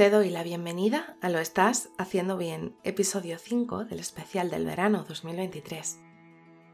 Te 0.00 0.08
doy 0.08 0.30
la 0.30 0.42
bienvenida 0.42 1.14
a 1.20 1.28
Lo 1.28 1.40
Estás 1.40 1.90
Haciendo 1.98 2.38
Bien, 2.38 2.74
episodio 2.84 3.38
5 3.38 3.84
del 3.84 3.98
especial 3.98 4.48
del 4.48 4.64
verano 4.64 5.04
2023. 5.06 5.98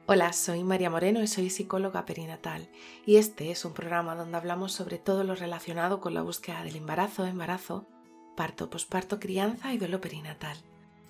Hola, 0.06 0.32
soy 0.32 0.62
María 0.62 0.90
Moreno 0.90 1.20
y 1.20 1.26
soy 1.26 1.50
psicóloga 1.50 2.04
perinatal 2.04 2.68
y 3.04 3.16
este 3.16 3.50
es 3.50 3.64
un 3.64 3.72
programa 3.72 4.14
donde 4.14 4.36
hablamos 4.36 4.70
sobre 4.70 4.98
todo 4.98 5.24
lo 5.24 5.34
relacionado 5.34 6.00
con 6.00 6.14
la 6.14 6.22
búsqueda 6.22 6.62
del 6.62 6.76
embarazo, 6.76 7.26
embarazo, 7.26 7.84
parto, 8.36 8.70
posparto, 8.70 9.18
crianza 9.18 9.74
y 9.74 9.78
duelo 9.78 10.00
perinatal. 10.00 10.56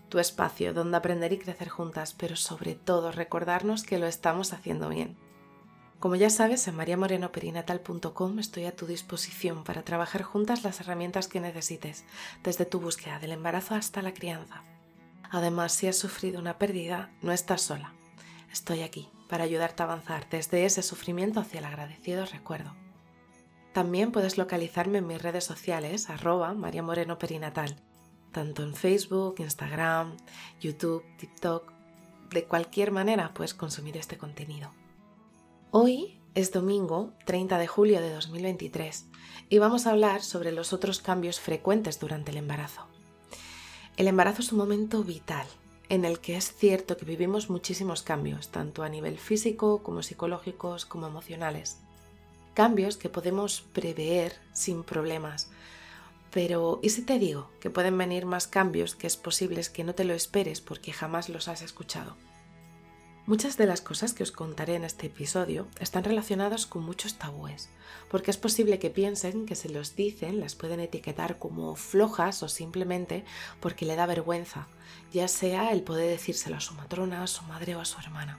Tu 0.09 0.19
espacio 0.19 0.73
donde 0.73 0.97
aprender 0.97 1.35
y 1.35 1.39
crecer 1.39 1.69
juntas, 1.69 2.15
pero 2.15 2.35
sobre 2.35 2.77
todo 2.77 3.13
recordarnos 3.13 3.83
que 3.83 3.99
lo 3.99 4.07
estamos 4.07 4.55
haciendo 4.55 4.89
bien. 4.89 5.19
Como 5.99 6.15
ya 6.15 6.29
sabes, 6.29 6.69
en 6.69 6.77
mariamorenoperinatal.com 6.77 8.39
estoy 8.39 8.67
a 8.67 8.77
tu 8.77 8.87
disposición 8.87 9.65
para 9.65 9.83
trabajar 9.83 10.23
juntas 10.23 10.63
las 10.63 10.81
herramientas 10.81 11.27
que 11.27 11.41
necesites, 11.41 12.05
desde 12.43 12.67
tu 12.67 12.81
búsqueda 12.81 13.19
del 13.19 13.33
embarazo 13.33 13.75
hasta 13.75 14.03
la 14.03 14.13
crianza. 14.13 14.63
Además, 15.31 15.73
si 15.73 15.87
has 15.87 15.97
sufrido 15.97 16.39
una 16.39 16.59
pérdida, 16.59 17.11
no 17.23 17.33
estás 17.33 17.63
sola. 17.63 17.95
Estoy 18.53 18.83
aquí 18.83 19.09
para 19.29 19.45
ayudarte 19.45 19.83
a 19.83 19.87
avanzar 19.87 20.29
desde 20.29 20.67
ese 20.67 20.83
sufrimiento 20.83 21.41
hacia 21.41 21.59
el 21.59 21.65
agradecido 21.65 22.27
recuerdo. 22.27 22.75
También 23.73 24.13
puedes 24.13 24.39
localizarme 24.39 24.99
en 24.99 25.07
mis 25.07 25.21
redes 25.21 25.45
sociales, 25.45 26.09
arroba 26.09 26.55
María 26.55 26.83
Moreno 26.83 27.19
Perinatal, 27.19 27.77
tanto 28.33 28.63
en 28.63 28.75
Facebook, 28.75 29.37
Instagram, 29.39 30.17
YouTube, 30.61 31.05
TikTok. 31.19 31.73
De 32.31 32.45
cualquier 32.45 32.91
manera 32.91 33.33
puedes 33.35 33.55
consumir 33.55 33.97
este 33.97 34.19
contenido. 34.19 34.71
Hoy 35.79 36.19
es 36.35 36.53
domingo 36.53 37.13
30 37.27 37.59
de 37.59 37.67
julio 37.67 38.01
de 38.01 38.11
2023 38.11 39.05
y 39.51 39.59
vamos 39.59 39.87
a 39.87 39.91
hablar 39.91 40.23
sobre 40.23 40.51
los 40.51 40.73
otros 40.73 41.01
cambios 41.01 41.39
frecuentes 41.39 42.01
durante 42.01 42.31
el 42.31 42.39
embarazo. 42.39 42.87
El 43.99 44.09
embarazo 44.09 44.41
es 44.41 44.53
un 44.53 44.59
momento 44.59 45.05
vital 45.05 45.47
en 45.91 46.07
el 46.07 46.19
que 46.21 46.39
es 46.39 46.55
cierto 46.55 46.97
que 46.97 47.05
vivimos 47.05 47.51
muchísimos 47.51 48.03
cambios, 48.03 48.49
tanto 48.49 48.85
a 48.85 48.89
nivel 48.89 49.19
físico 49.19 49.83
como 49.83 50.03
psicológicos 50.03 50.87
como 50.87 51.09
emocionales. 51.09 51.77
Cambios 52.55 52.97
que 52.97 53.11
podemos 53.11 53.61
prever 53.61 54.33
sin 54.55 54.83
problemas. 54.83 55.51
Pero, 56.31 56.81
¿y 56.83 56.89
si 56.89 57.03
te 57.03 57.19
digo 57.19 57.51
que 57.61 57.69
pueden 57.69 57.99
venir 57.99 58.25
más 58.25 58.47
cambios 58.47 58.95
que 58.95 59.07
es 59.07 59.19
posible 59.19 59.61
que 59.71 59.85
no 59.85 59.95
te 59.95 60.05
lo 60.05 60.15
esperes 60.15 60.63
porque 60.63 60.95
jamás 60.95 61.29
los 61.29 61.49
has 61.49 61.61
escuchado? 61.61 62.17
Muchas 63.27 63.57
de 63.57 63.67
las 63.67 63.81
cosas 63.81 64.15
que 64.15 64.23
os 64.23 64.31
contaré 64.31 64.77
en 64.77 64.85
este 64.85 65.09
episodio 65.09 65.67
están 65.81 66.05
relacionadas 66.05 66.65
con 66.65 66.85
muchos 66.85 67.19
tabúes, 67.19 67.69
porque 68.09 68.31
es 68.31 68.37
posible 68.37 68.79
que 68.79 68.89
piensen 68.89 69.47
que 69.47 69.57
se 69.57 69.69
los 69.69 69.97
dicen, 69.97 70.39
las 70.39 70.55
pueden 70.55 70.79
etiquetar 70.79 71.37
como 71.41 71.75
flojas 71.75 72.45
o 72.45 72.49
simplemente 72.49 73.25
porque 73.59 73.85
le 73.85 73.97
da 73.97 74.07
vergüenza, 74.07 74.69
ya 75.13 75.27
sea 75.27 75.73
el 75.73 75.83
poder 75.83 76.09
decírselo 76.09 76.55
a 76.55 76.61
su 76.61 76.75
matrona, 76.75 77.25
a 77.25 77.27
su 77.27 77.43
madre 77.47 77.75
o 77.75 77.81
a 77.81 77.85
su 77.85 77.99
hermana. 77.99 78.39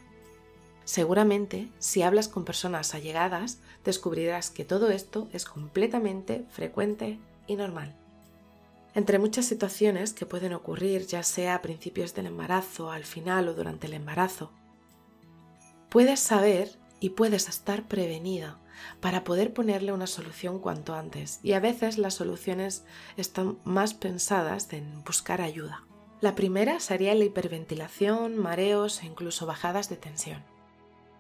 Seguramente, 0.86 1.68
si 1.80 2.02
hablas 2.02 2.30
con 2.30 2.46
personas 2.46 2.96
allegadas, 2.96 3.58
descubrirás 3.84 4.52
que 4.52 4.64
todo 4.64 4.90
esto 4.90 5.28
es 5.34 5.44
completamente 5.44 6.46
frecuente 6.50 7.20
y 7.46 7.58
normal. 7.58 7.94
Entre 8.96 9.20
muchas 9.20 9.48
situaciones 9.48 10.14
que 10.14 10.26
pueden 10.26 10.54
ocurrir, 10.54 11.06
ya 11.08 11.24
sea 11.24 11.56
a 11.56 11.62
principios 11.62 12.16
del 12.16 12.28
embarazo, 12.28 12.90
al 12.90 13.04
final 13.04 13.50
o 13.50 13.54
durante 13.54 13.88
el 13.88 13.94
embarazo, 13.94 14.50
puedes 15.90 16.20
saber 16.20 16.78
y 17.00 17.12
puedes 17.12 17.48
estar 17.48 17.88
prevenida 17.88 18.60
para 19.00 19.24
poder 19.24 19.54
ponerle 19.54 19.94
una 19.94 20.08
solución 20.08 20.60
cuanto 20.60 20.94
antes. 20.94 21.40
Y 21.44 21.54
a 21.54 21.60
veces 21.60 21.98
las 21.98 22.16
soluciones 22.16 22.86
están 23.16 23.58
más 23.64 23.94
pensadas 23.94 24.72
en 24.74 25.04
buscar 25.04 25.42
ayuda. 25.42 25.84
La 26.20 26.36
primera 26.36 26.80
sería 26.80 27.14
la 27.14 27.26
hiperventilación, 27.26 28.38
mareos 28.38 29.04
e 29.04 29.06
incluso 29.06 29.46
bajadas 29.46 29.90
de 29.90 29.98
tensión. 29.98 30.44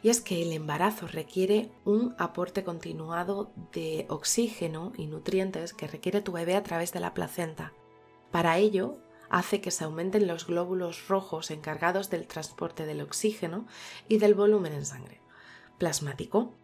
Y 0.01 0.09
es 0.09 0.21
que 0.21 0.41
el 0.41 0.53
embarazo 0.53 1.07
requiere 1.07 1.71
un 1.83 2.15
aporte 2.17 2.63
continuado 2.63 3.51
de 3.73 4.05
oxígeno 4.09 4.93
y 4.97 5.07
nutrientes 5.07 5.73
que 5.73 5.87
requiere 5.87 6.21
tu 6.21 6.31
bebé 6.31 6.55
a 6.55 6.63
través 6.63 6.93
de 6.93 6.99
la 6.99 7.13
placenta. 7.13 7.73
Para 8.31 8.57
ello, 8.57 8.97
hace 9.29 9.61
que 9.61 9.71
se 9.71 9.83
aumenten 9.83 10.27
los 10.27 10.47
glóbulos 10.47 11.07
rojos 11.07 11.51
encargados 11.51 12.09
del 12.09 12.27
transporte 12.27 12.85
del 12.85 13.01
oxígeno 13.01 13.67
y 14.07 14.17
del 14.17 14.33
volumen 14.35 14.73
en 14.73 14.85
sangre 14.85 15.21
plasmático, 15.77 16.55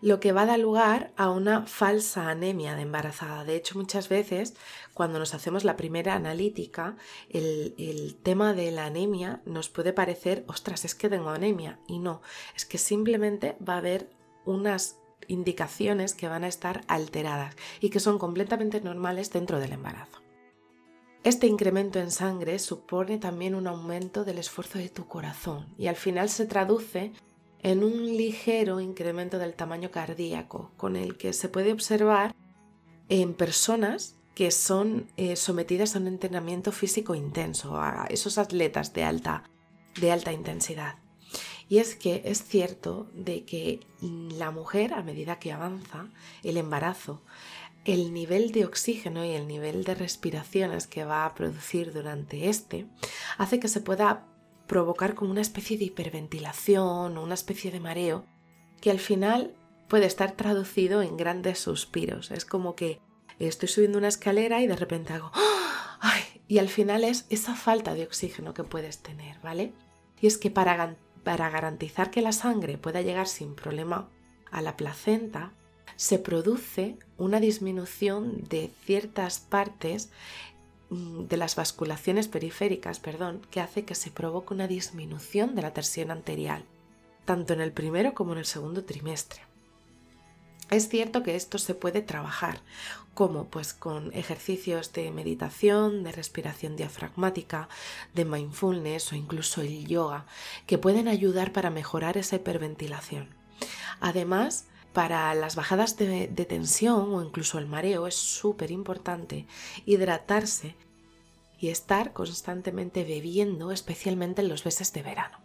lo 0.00 0.20
que 0.20 0.32
va 0.32 0.42
a 0.42 0.46
dar 0.46 0.58
lugar 0.58 1.12
a 1.16 1.30
una 1.30 1.66
falsa 1.66 2.28
anemia 2.28 2.74
de 2.74 2.82
embarazada. 2.82 3.44
De 3.44 3.56
hecho, 3.56 3.78
muchas 3.78 4.08
veces 4.08 4.54
cuando 4.92 5.18
nos 5.18 5.34
hacemos 5.34 5.64
la 5.64 5.76
primera 5.76 6.14
analítica, 6.14 6.96
el, 7.30 7.74
el, 7.78 8.16
tema 8.16 8.52
de 8.52 8.70
la 8.70 8.86
anemia 8.86 9.40
nos 9.46 9.68
puede 9.68 9.92
parecer, 9.92 10.44
ostras, 10.48 10.84
es 10.84 10.94
que 10.94 11.08
tengo 11.08 11.30
anemia. 11.30 11.78
Y 11.86 11.98
no, 11.98 12.20
es 12.54 12.66
que 12.66 12.78
simplemente 12.78 13.56
va 13.66 13.74
a 13.74 13.78
haber 13.78 14.10
unas 14.44 14.98
indicaciones 15.28 16.14
que 16.14 16.28
van 16.28 16.44
a 16.44 16.48
estar 16.48 16.82
alteradas 16.88 17.56
y 17.80 17.90
que 17.90 18.00
son 18.00 18.18
completamente 18.18 18.80
normales 18.80 19.32
dentro 19.32 19.58
del 19.58 19.72
embarazo. 19.72 20.25
Este 21.26 21.48
incremento 21.48 21.98
en 21.98 22.12
sangre 22.12 22.60
supone 22.60 23.18
también 23.18 23.56
un 23.56 23.66
aumento 23.66 24.24
del 24.24 24.38
esfuerzo 24.38 24.78
de 24.78 24.88
tu 24.88 25.08
corazón 25.08 25.66
y 25.76 25.88
al 25.88 25.96
final 25.96 26.28
se 26.28 26.46
traduce 26.46 27.10
en 27.64 27.82
un 27.82 28.06
ligero 28.16 28.78
incremento 28.80 29.40
del 29.40 29.54
tamaño 29.54 29.90
cardíaco, 29.90 30.70
con 30.76 30.94
el 30.94 31.16
que 31.16 31.32
se 31.32 31.48
puede 31.48 31.72
observar 31.72 32.32
en 33.08 33.34
personas 33.34 34.14
que 34.36 34.52
son 34.52 35.08
eh, 35.16 35.34
sometidas 35.34 35.96
a 35.96 35.98
un 35.98 36.06
entrenamiento 36.06 36.70
físico 36.70 37.16
intenso, 37.16 37.76
a 37.76 38.06
esos 38.08 38.38
atletas 38.38 38.92
de 38.92 39.02
alta, 39.02 39.42
de 40.00 40.12
alta 40.12 40.32
intensidad. 40.32 40.94
Y 41.68 41.78
es 41.78 41.96
que 41.96 42.22
es 42.24 42.44
cierto 42.44 43.10
de 43.12 43.44
que 43.44 43.80
la 44.00 44.52
mujer, 44.52 44.94
a 44.94 45.02
medida 45.02 45.40
que 45.40 45.50
avanza 45.50 46.06
el 46.44 46.56
embarazo, 46.56 47.20
el 47.86 48.12
nivel 48.12 48.50
de 48.50 48.64
oxígeno 48.64 49.24
y 49.24 49.30
el 49.30 49.46
nivel 49.46 49.84
de 49.84 49.94
respiraciones 49.94 50.88
que 50.88 51.04
va 51.04 51.24
a 51.24 51.34
producir 51.34 51.92
durante 51.92 52.48
este 52.48 52.86
hace 53.38 53.60
que 53.60 53.68
se 53.68 53.80
pueda 53.80 54.26
provocar 54.66 55.14
como 55.14 55.30
una 55.30 55.40
especie 55.40 55.78
de 55.78 55.84
hiperventilación 55.84 57.16
o 57.16 57.22
una 57.22 57.34
especie 57.34 57.70
de 57.70 57.78
mareo 57.78 58.26
que 58.80 58.90
al 58.90 58.98
final 58.98 59.54
puede 59.88 60.06
estar 60.06 60.32
traducido 60.32 61.00
en 61.00 61.16
grandes 61.16 61.60
suspiros. 61.60 62.32
Es 62.32 62.44
como 62.44 62.74
que 62.74 63.00
estoy 63.38 63.68
subiendo 63.68 63.98
una 63.98 64.08
escalera 64.08 64.60
y 64.60 64.66
de 64.66 64.74
repente 64.74 65.12
hago 65.12 65.30
¡ay! 66.00 66.22
y 66.48 66.58
al 66.58 66.68
final 66.68 67.04
es 67.04 67.26
esa 67.30 67.54
falta 67.54 67.94
de 67.94 68.02
oxígeno 68.02 68.52
que 68.52 68.64
puedes 68.64 68.98
tener, 68.98 69.38
¿vale? 69.42 69.72
Y 70.20 70.26
es 70.26 70.38
que 70.38 70.50
para, 70.50 70.96
para 71.22 71.50
garantizar 71.50 72.10
que 72.10 72.20
la 72.20 72.32
sangre 72.32 72.78
pueda 72.78 73.00
llegar 73.00 73.28
sin 73.28 73.54
problema 73.54 74.10
a 74.50 74.60
la 74.60 74.76
placenta, 74.76 75.52
se 75.96 76.18
produce 76.18 76.96
una 77.18 77.40
disminución 77.40 78.44
de 78.48 78.70
ciertas 78.84 79.38
partes 79.40 80.10
mm, 80.90 81.24
de 81.24 81.36
las 81.36 81.56
vasculaciones 81.56 82.28
periféricas, 82.28 83.00
perdón, 83.00 83.40
que 83.50 83.60
hace 83.60 83.84
que 83.84 83.94
se 83.94 84.10
provoque 84.10 84.54
una 84.54 84.68
disminución 84.68 85.54
de 85.54 85.62
la 85.62 85.72
tensión 85.72 86.10
arterial, 86.10 86.64
tanto 87.24 87.54
en 87.54 87.60
el 87.60 87.72
primero 87.72 88.14
como 88.14 88.32
en 88.32 88.38
el 88.38 88.46
segundo 88.46 88.84
trimestre. 88.84 89.40
Es 90.70 90.88
cierto 90.88 91.22
que 91.22 91.36
esto 91.36 91.58
se 91.58 91.74
puede 91.74 92.02
trabajar, 92.02 92.60
como 93.14 93.46
pues 93.46 93.72
con 93.72 94.12
ejercicios 94.12 94.92
de 94.92 95.12
meditación, 95.12 96.02
de 96.02 96.10
respiración 96.10 96.76
diafragmática, 96.76 97.68
de 98.14 98.24
mindfulness 98.24 99.12
o 99.12 99.16
incluso 99.16 99.60
el 99.60 99.86
yoga, 99.86 100.26
que 100.66 100.76
pueden 100.76 101.06
ayudar 101.06 101.52
para 101.52 101.70
mejorar 101.70 102.16
esa 102.18 102.36
hiperventilación. 102.36 103.28
Además, 104.00 104.66
para 104.96 105.34
las 105.34 105.56
bajadas 105.56 105.98
de, 105.98 106.26
tensión 106.48 107.12
o 107.12 107.22
incluso 107.22 107.58
el 107.58 107.66
mareo 107.66 108.06
es 108.06 108.14
súper 108.14 108.70
importante 108.70 109.46
hidratarse 109.84 110.74
y 111.58 111.68
estar 111.68 112.14
constantemente 112.14 113.04
bebiendo, 113.04 113.72
especialmente 113.72 114.40
en 114.40 114.48
los 114.48 114.64
meses 114.64 114.94
de 114.94 115.02
verano. 115.02 115.38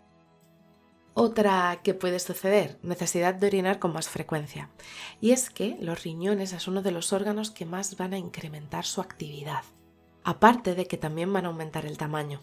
Otra 1.16 1.82
que 1.84 1.94
puede 1.94 2.20
suceder, 2.20 2.80
necesidad 2.82 3.34
de 3.36 3.48
orinar 3.48 3.80
con 3.80 3.92
más 3.92 4.08
frecuencia. 4.08 4.70
Y 5.20 5.32
es 5.32 5.50
que 5.50 5.76
los 5.82 6.02
riñones 6.02 6.54
es 6.54 6.70
uno 6.70 6.82
de 6.82 6.92
los 6.92 7.12
órganos 7.12 7.52
que 7.52 7.66
más 7.66 7.98
van 7.98 8.14
a 8.14 8.18
incrementar 8.18 8.86
su 8.86 9.02
actividad, 9.02 9.66
aparte 10.24 10.76
de 10.76 10.88
que 10.88 10.96
también 10.96 11.34
van 11.34 11.44
a 11.44 11.50
aumentar 11.50 11.86
el 11.86 11.98
tamaño. 11.98 12.42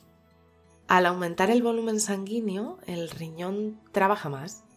Al 0.88 1.06
aumentar 1.06 1.48
el 1.48 1.62
volumen 1.62 2.00
sanguíneo, 2.00 2.76
el 2.86 3.08
riñón 3.08 3.80
trabaja 3.92 4.28
más 4.28 4.67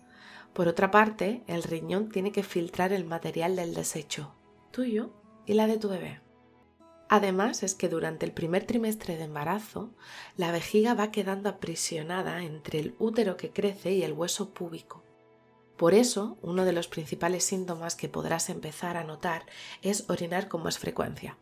por 0.54 0.68
otra 0.68 0.92
parte, 0.92 1.44
el 1.48 1.64
riñón 1.64 2.10
tiene 2.10 2.32
que 2.32 2.44
filtrar 2.44 2.92
el 2.92 3.06
material 3.06 3.56
del 3.56 3.74
desecho, 3.74 4.36
tuyo 4.72 5.12
y 5.46 5.54
la 5.54 5.68
de 5.68 5.78
tu 5.78 5.90
bebé. 5.90 6.22
Además 7.08 7.64
es 7.64 7.76
que 7.76 7.90
durante 7.90 8.26
el 8.26 8.32
primer 8.32 8.66
trimestre 8.66 9.18
de 9.18 9.26
embarazo, 9.26 9.92
la 10.38 10.52
vejiga 10.52 10.94
va 10.94 11.12
quedando 11.12 11.50
aprisionada 11.50 12.42
entre 12.44 12.80
el 12.80 12.96
útero 13.00 13.36
que 13.36 13.52
crece 13.52 13.92
y 13.92 14.04
el 14.04 14.14
hueso 14.14 14.54
púbico. 14.54 15.04
Por 15.76 15.94
eso, 15.94 16.38
uno 16.42 16.64
de 16.64 16.74
los 16.74 16.88
principales 16.88 17.44
síntomas 17.44 17.96
que 17.96 18.08
podrás 18.08 18.50
empezar 18.50 18.98
a 18.98 19.04
notar 19.04 19.46
es 19.82 20.10
orinar 20.10 20.48
con 20.48 20.64
más 20.64 20.80
frecuencia. 20.80 21.38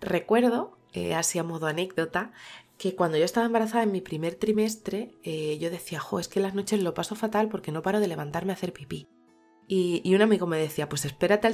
recuerdo, 0.00 0.78
eh, 0.92 1.14
así 1.14 1.38
a 1.38 1.42
modo 1.42 1.66
anécdota, 1.66 2.32
que 2.78 2.94
cuando 2.94 3.16
yo 3.16 3.24
estaba 3.24 3.46
embarazada 3.46 3.84
en 3.84 3.92
mi 3.92 4.00
primer 4.00 4.34
trimestre, 4.34 5.14
eh, 5.22 5.58
yo 5.58 5.70
decía, 5.70 6.00
jo, 6.00 6.18
es 6.18 6.28
que 6.28 6.40
las 6.40 6.54
noches 6.54 6.82
lo 6.82 6.94
paso 6.94 7.14
fatal 7.14 7.48
porque 7.48 7.72
no 7.72 7.82
paro 7.82 8.00
de 8.00 8.08
levantarme 8.08 8.52
a 8.52 8.54
hacer 8.54 8.72
pipí. 8.72 9.08
Y, 9.68 10.14
un 10.14 10.22
amigo 10.22 10.46
me 10.46 10.58
decía, 10.58 10.88
pues 10.88 11.04
espérate 11.04 11.48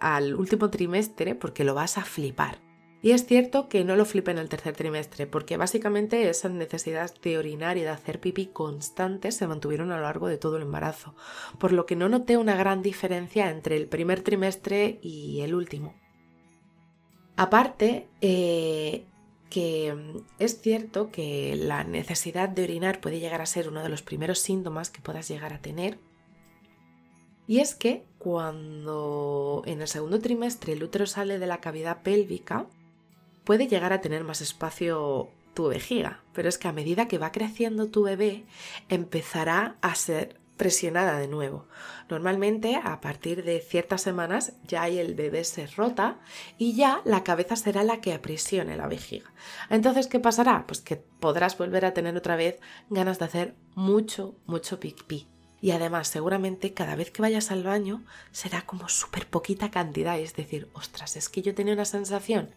al, 0.00 0.34
último 0.34 0.70
trimestre 0.70 1.34
porque 1.34 1.64
lo 1.64 1.74
vas 1.74 1.98
a 1.98 2.04
flipar. 2.04 2.58
Y 3.02 3.10
es 3.10 3.26
cierto 3.26 3.68
que 3.68 3.84
no 3.84 3.96
lo 3.96 4.06
flipé 4.06 4.30
en 4.30 4.38
el 4.38 4.48
tercer 4.48 4.74
trimestre, 4.74 5.26
porque 5.26 5.58
básicamente 5.58 6.28
esas 6.28 6.52
necesidades 6.52 7.14
de 7.20 7.36
orinar 7.36 7.76
y 7.76 7.82
de 7.82 7.90
hacer 7.90 8.18
pipí 8.18 8.46
constantes 8.46 9.36
se 9.36 9.46
mantuvieron 9.46 9.92
a 9.92 9.96
lo 9.96 10.02
largo 10.02 10.26
de 10.26 10.38
todo 10.38 10.56
el 10.56 10.62
embarazo, 10.62 11.14
por 11.58 11.72
lo 11.72 11.84
que 11.84 11.96
no 11.96 12.08
noté 12.08 12.38
una 12.38 12.56
gran 12.56 12.80
diferencia 12.80 13.50
entre 13.50 13.76
el 13.76 13.88
primer 13.88 14.22
trimestre 14.22 14.98
y 15.02 15.42
el 15.42 15.54
último. 15.54 15.94
Aparte, 17.36 18.08
eh, 18.20 19.06
que 19.50 19.94
mm, 19.94 20.18
es 20.38 20.60
cierto 20.60 21.10
que 21.10 21.56
la 21.56 21.84
necesidad 21.84 22.48
de 22.48 22.64
orinar 22.64 23.00
puede 23.00 23.20
llegar 23.20 23.40
a 23.40 23.46
ser 23.46 23.68
uno 23.68 23.82
de 23.82 23.88
los 23.88 24.02
primeros 24.02 24.38
síntomas 24.38 24.90
que 24.90 25.00
puedas 25.00 25.28
llegar 25.28 25.52
a 25.52 25.60
tener. 25.60 25.98
Y 27.46 27.60
es 27.60 27.74
que 27.74 28.04
cuando 28.18 29.62
en 29.66 29.82
el 29.82 29.88
segundo 29.88 30.18
trimestre 30.18 30.72
el 30.72 30.82
útero 30.82 31.06
sale 31.06 31.38
de 31.38 31.46
la 31.46 31.60
cavidad 31.60 32.02
pélvica, 32.02 32.66
puede 33.44 33.68
llegar 33.68 33.92
a 33.92 34.00
tener 34.00 34.24
más 34.24 34.40
espacio 34.40 35.28
tu 35.52 35.68
vejiga, 35.68 36.22
pero 36.32 36.48
es 36.48 36.58
que 36.58 36.68
a 36.68 36.72
medida 36.72 37.06
que 37.06 37.18
va 37.18 37.32
creciendo 37.32 37.88
tu 37.88 38.02
bebé, 38.02 38.44
empezará 38.88 39.76
a 39.82 39.94
ser 39.94 40.40
presionada 40.56 41.18
de 41.18 41.28
nuevo. 41.28 41.66
Normalmente 42.08 42.76
a 42.76 43.00
partir 43.00 43.44
de 43.44 43.60
ciertas 43.60 44.02
semanas 44.02 44.52
ya 44.66 44.88
el 44.88 45.14
bebé 45.14 45.44
se 45.44 45.66
rota 45.66 46.18
y 46.58 46.74
ya 46.74 47.00
la 47.04 47.24
cabeza 47.24 47.56
será 47.56 47.82
la 47.82 48.00
que 48.00 48.12
aprisione 48.12 48.76
la 48.76 48.88
vejiga. 48.88 49.32
Entonces, 49.70 50.06
¿qué 50.06 50.20
pasará? 50.20 50.66
Pues 50.66 50.80
que 50.80 50.96
podrás 50.96 51.56
volver 51.56 51.84
a 51.84 51.94
tener 51.94 52.16
otra 52.16 52.36
vez 52.36 52.60
ganas 52.90 53.18
de 53.18 53.24
hacer 53.24 53.54
mucho, 53.74 54.34
mucho 54.46 54.80
pipí. 54.80 55.26
Y 55.60 55.70
además, 55.70 56.08
seguramente 56.08 56.74
cada 56.74 56.94
vez 56.94 57.10
que 57.10 57.22
vayas 57.22 57.50
al 57.50 57.62
baño 57.62 58.04
será 58.32 58.62
como 58.62 58.90
súper 58.90 59.26
poquita 59.26 59.70
cantidad. 59.70 60.18
Es 60.18 60.36
decir, 60.36 60.68
ostras, 60.74 61.16
es 61.16 61.30
que 61.30 61.40
yo 61.40 61.54
tenía 61.54 61.72
una 61.72 61.86
sensación 61.86 62.50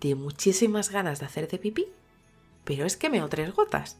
de 0.00 0.14
muchísimas 0.14 0.90
ganas 0.90 1.18
de 1.18 1.26
hacer 1.26 1.48
de 1.48 1.58
pipí, 1.58 1.88
pero 2.64 2.86
es 2.86 2.96
que 2.96 3.10
meo 3.10 3.28
tres 3.28 3.52
gotas. 3.52 3.98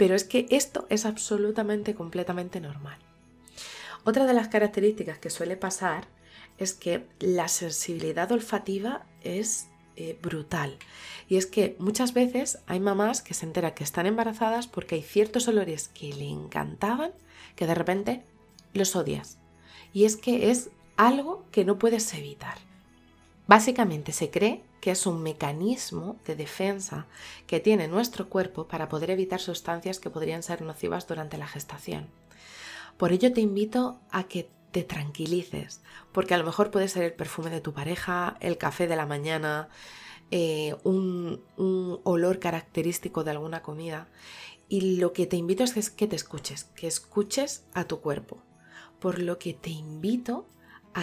Pero 0.00 0.14
es 0.14 0.24
que 0.24 0.46
esto 0.48 0.86
es 0.88 1.04
absolutamente, 1.04 1.94
completamente 1.94 2.58
normal. 2.58 2.96
Otra 4.04 4.24
de 4.24 4.32
las 4.32 4.48
características 4.48 5.18
que 5.18 5.28
suele 5.28 5.58
pasar 5.58 6.08
es 6.56 6.72
que 6.72 7.06
la 7.18 7.48
sensibilidad 7.48 8.32
olfativa 8.32 9.04
es 9.24 9.66
eh, 9.96 10.18
brutal. 10.22 10.78
Y 11.28 11.36
es 11.36 11.44
que 11.44 11.76
muchas 11.78 12.14
veces 12.14 12.60
hay 12.66 12.80
mamás 12.80 13.20
que 13.20 13.34
se 13.34 13.44
enteran 13.44 13.74
que 13.74 13.84
están 13.84 14.06
embarazadas 14.06 14.68
porque 14.68 14.94
hay 14.94 15.02
ciertos 15.02 15.48
olores 15.48 15.88
que 15.88 16.14
le 16.14 16.30
encantaban 16.30 17.12
que 17.54 17.66
de 17.66 17.74
repente 17.74 18.22
los 18.72 18.96
odias. 18.96 19.36
Y 19.92 20.06
es 20.06 20.16
que 20.16 20.50
es 20.50 20.70
algo 20.96 21.44
que 21.52 21.66
no 21.66 21.78
puedes 21.78 22.14
evitar. 22.14 22.56
Básicamente 23.46 24.12
se 24.12 24.30
cree 24.30 24.62
que 24.80 24.90
es 24.90 25.06
un 25.06 25.22
mecanismo 25.22 26.16
de 26.26 26.36
defensa 26.36 27.06
que 27.46 27.60
tiene 27.60 27.88
nuestro 27.88 28.28
cuerpo 28.28 28.66
para 28.66 28.88
poder 28.88 29.10
evitar 29.10 29.40
sustancias 29.40 30.00
que 30.00 30.10
podrían 30.10 30.42
ser 30.42 30.62
nocivas 30.62 31.06
durante 31.06 31.38
la 31.38 31.46
gestación. 31.46 32.08
Por 32.96 33.12
ello 33.12 33.32
te 33.32 33.40
invito 33.40 34.00
a 34.10 34.24
que 34.24 34.50
te 34.72 34.82
tranquilices, 34.84 35.80
porque 36.12 36.34
a 36.34 36.38
lo 36.38 36.44
mejor 36.44 36.70
puede 36.70 36.88
ser 36.88 37.02
el 37.02 37.12
perfume 37.12 37.50
de 37.50 37.60
tu 37.60 37.72
pareja, 37.72 38.36
el 38.40 38.56
café 38.56 38.86
de 38.86 38.96
la 38.96 39.06
mañana, 39.06 39.68
eh, 40.30 40.76
un, 40.84 41.42
olor 42.04 42.38
característico 42.38 43.24
de 43.24 43.32
alguna 43.32 43.62
comida. 43.62 44.08
Y 44.68 44.96
lo 44.96 45.12
que 45.12 45.26
te 45.26 45.36
invito 45.36 45.64
es 45.64 45.90
que 45.90 46.06
te 46.06 46.14
escuches, 46.14 46.64
que 46.64 46.86
escuches 46.86 47.64
a 47.74 47.84
tu 47.84 48.00
cuerpo. 48.00 48.38
Por 49.00 49.18
lo 49.18 49.38
que 49.38 49.54
te 49.54 49.70
invito 49.70 50.46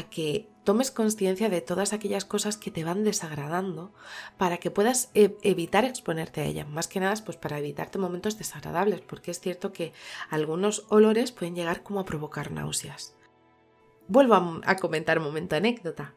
que 0.10 0.48
tomes 0.64 0.92
conciencia 0.92 1.50
de 1.50 1.62
todas 1.62 1.94
aquellas 1.94 2.26
cosas 2.26 2.58
que 2.58 2.72
te 2.72 2.84
van 2.84 3.06
desagradando 3.06 3.94
para 4.38 4.58
que 4.58 4.70
puedas 4.70 5.10
e-, 5.14 5.38
evitar 5.42 5.86
exponerte 5.86 6.42
a 6.42 6.44
ellas. 6.44 6.68
Más 6.68 6.88
que 6.88 7.00
nada, 7.00 7.16
pues 7.24 7.38
para 7.38 7.60
evitarte 7.60 7.98
momentos 7.98 8.38
desagradables, 8.38 9.02
porque 9.02 9.32
es 9.32 9.40
cierto 9.40 9.72
que 9.72 9.94
algunos 10.30 10.86
olores 10.90 11.32
pueden 11.32 11.56
llegar 11.56 11.84
como 11.84 12.02
a 12.02 12.06
provocar 12.06 12.52
náuseas. 12.52 13.16
Vuelvo 14.10 14.62
a, 14.64 14.76
comentar 14.76 15.20
un 15.20 15.26
momento 15.26 15.56
anécdota. 15.56 16.14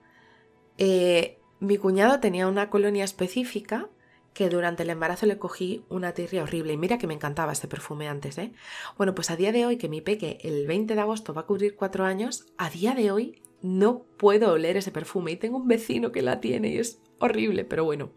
Eh, 0.78 1.38
mi 1.60 1.76
cuñado 1.76 2.20
tenía 2.20 2.48
una 2.48 2.70
colonia 2.70 3.04
específica 3.04 3.88
que 4.32 4.48
durante 4.48 4.82
el 4.84 4.90
embarazo 4.90 5.26
le 5.26 5.38
cogí 5.38 5.84
una 5.88 6.12
tirria 6.12 6.42
horrible. 6.42 6.72
Y 6.72 6.76
mira 6.76 6.98
que 6.98 7.06
me 7.06 7.14
encantaba 7.14 7.52
este 7.52 7.68
perfume 7.68 8.08
antes, 8.08 8.38
¿eh? 8.38 8.52
Bueno, 8.96 9.14
pues 9.14 9.30
a 9.30 9.36
día 9.36 9.52
de 9.52 9.66
hoy, 9.66 9.76
que 9.76 9.88
mi 9.88 10.00
peque 10.00 10.38
el 10.42 10.66
20 10.66 10.94
de 10.94 11.00
agosto 11.00 11.34
va 11.34 11.42
a 11.42 11.46
cubrir 11.46 11.76
cuatro 11.76 12.04
años, 12.04 12.46
a 12.56 12.70
día 12.70 12.94
de 12.94 13.10
hoy 13.10 13.42
no 13.62 14.04
puedo 14.16 14.52
oler 14.52 14.76
ese 14.76 14.92
perfume 14.92 15.32
y 15.32 15.36
tengo 15.36 15.58
un 15.58 15.68
vecino 15.68 16.12
que 16.12 16.22
la 16.22 16.40
tiene 16.40 16.68
y 16.68 16.78
es 16.78 17.00
horrible, 17.18 17.64
pero 17.64 17.84
bueno. 17.84 18.12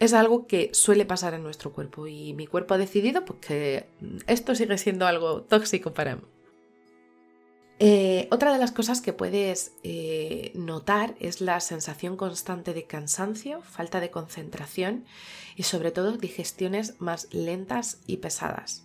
Es 0.00 0.14
algo 0.14 0.46
que 0.46 0.70
suele 0.74 1.04
pasar 1.04 1.34
en 1.34 1.42
nuestro 1.42 1.72
cuerpo 1.72 2.06
y 2.06 2.32
mi 2.32 2.46
cuerpo 2.46 2.74
ha 2.74 2.78
decidido 2.78 3.24
pues, 3.24 3.40
que 3.40 3.88
esto 4.28 4.54
sigue 4.54 4.78
siendo 4.78 5.06
algo 5.06 5.42
tóxico 5.42 5.92
para 5.92 6.16
mí. 6.16 6.22
Eh, 7.80 8.26
otra 8.32 8.52
de 8.52 8.58
las 8.58 8.72
cosas 8.72 9.00
que 9.00 9.12
puedes 9.12 9.72
eh, 9.84 10.50
notar 10.54 11.14
es 11.20 11.40
la 11.40 11.60
sensación 11.60 12.16
constante 12.16 12.74
de 12.74 12.84
cansancio, 12.84 13.62
falta 13.62 14.00
de 14.00 14.10
concentración 14.10 15.04
y 15.54 15.62
sobre 15.62 15.92
todo 15.92 16.16
digestiones 16.16 17.00
más 17.00 17.32
lentas 17.32 17.98
y 18.06 18.16
pesadas. 18.16 18.84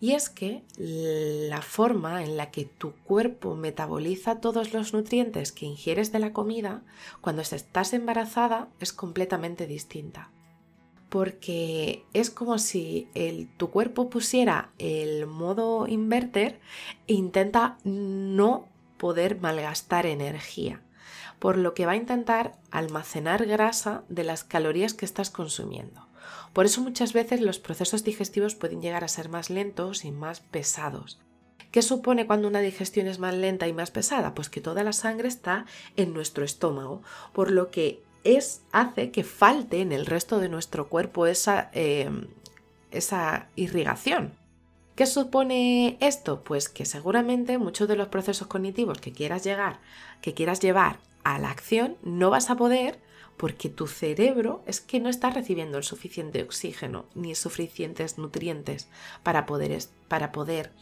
Y 0.00 0.12
es 0.12 0.28
que 0.28 0.64
la 0.76 1.62
forma 1.62 2.24
en 2.24 2.36
la 2.36 2.50
que 2.50 2.64
tu 2.64 2.92
cuerpo 3.04 3.54
metaboliza 3.54 4.40
todos 4.40 4.72
los 4.72 4.92
nutrientes 4.92 5.52
que 5.52 5.66
ingieres 5.66 6.10
de 6.10 6.18
la 6.18 6.32
comida 6.32 6.82
cuando 7.20 7.42
estás 7.42 7.92
embarazada 7.92 8.68
es 8.80 8.92
completamente 8.92 9.68
distinta. 9.68 10.30
Porque 11.14 12.04
es 12.12 12.28
como 12.28 12.58
si 12.58 13.06
tu 13.56 13.70
cuerpo 13.70 14.10
pusiera 14.10 14.72
el 14.80 15.28
modo 15.28 15.86
inverter 15.86 16.58
e 17.06 17.14
intenta 17.14 17.78
no 17.84 18.66
poder 18.98 19.40
malgastar 19.40 20.06
energía 20.06 20.82
por 21.38 21.56
lo 21.56 21.72
que 21.72 21.86
va 21.86 21.92
a 21.92 21.96
intentar 21.96 22.56
almacenar 22.72 23.46
grasa 23.46 24.02
de 24.08 24.24
las 24.24 24.42
calorías 24.42 24.92
que 24.92 25.04
estás 25.04 25.30
consumiendo. 25.30 26.08
Por 26.52 26.66
eso 26.66 26.80
muchas 26.80 27.12
veces 27.12 27.40
los 27.40 27.60
procesos 27.60 28.02
digestivos 28.02 28.56
pueden 28.56 28.82
llegar 28.82 29.04
a 29.04 29.08
ser 29.08 29.28
más 29.28 29.50
lentos 29.50 30.04
y 30.04 30.10
más 30.10 30.40
pesados. 30.40 31.20
¿Qué 31.70 31.82
supone 31.82 32.26
cuando 32.26 32.48
una 32.48 32.58
digestión 32.60 33.06
es 33.06 33.20
más 33.20 33.34
lenta 33.34 33.68
y 33.68 33.72
más 33.72 33.92
pesada? 33.92 34.34
Pues 34.34 34.48
que 34.48 34.60
toda 34.60 34.82
la 34.82 34.92
sangre 34.92 35.28
está 35.28 35.64
en 35.94 36.12
nuestro 36.12 36.44
estómago, 36.44 37.02
por 37.32 37.52
lo 37.52 37.70
que 37.70 38.02
es, 38.24 38.62
hace 38.72 39.10
que 39.10 39.22
falte 39.22 39.80
en 39.80 39.92
el 39.92 40.06
resto 40.06 40.38
de 40.38 40.48
nuestro 40.48 40.88
cuerpo 40.88 41.26
esa, 41.26 41.70
eh, 41.72 42.10
esa 42.90 43.48
irrigación. 43.54 44.34
¿Qué 44.96 45.06
supone 45.06 45.96
esto? 46.00 46.44
Pues 46.44 46.68
que 46.68 46.84
seguramente 46.84 47.58
muchos 47.58 47.88
de 47.88 47.96
los 47.96 48.08
procesos 48.08 48.46
cognitivos 48.46 49.00
que 49.00 49.12
quieras 49.12 49.44
llegar, 49.44 49.80
que 50.20 50.34
quieras 50.34 50.60
llevar 50.60 50.98
a 51.24 51.38
la 51.38 51.50
acción, 51.50 51.96
no 52.02 52.30
vas 52.30 52.50
a 52.50 52.56
poder 52.56 53.00
porque 53.36 53.68
tu 53.68 53.86
cerebro 53.88 54.62
es 54.66 54.80
que 54.80 55.00
no 55.00 55.08
está 55.08 55.30
recibiendo 55.30 55.78
el 55.78 55.84
suficiente 55.84 56.42
oxígeno 56.42 57.06
ni 57.14 57.34
suficientes 57.34 58.18
nutrientes 58.18 58.88
para 59.22 59.44
poder, 59.46 59.76
para 60.08 60.30
poder 60.30 60.72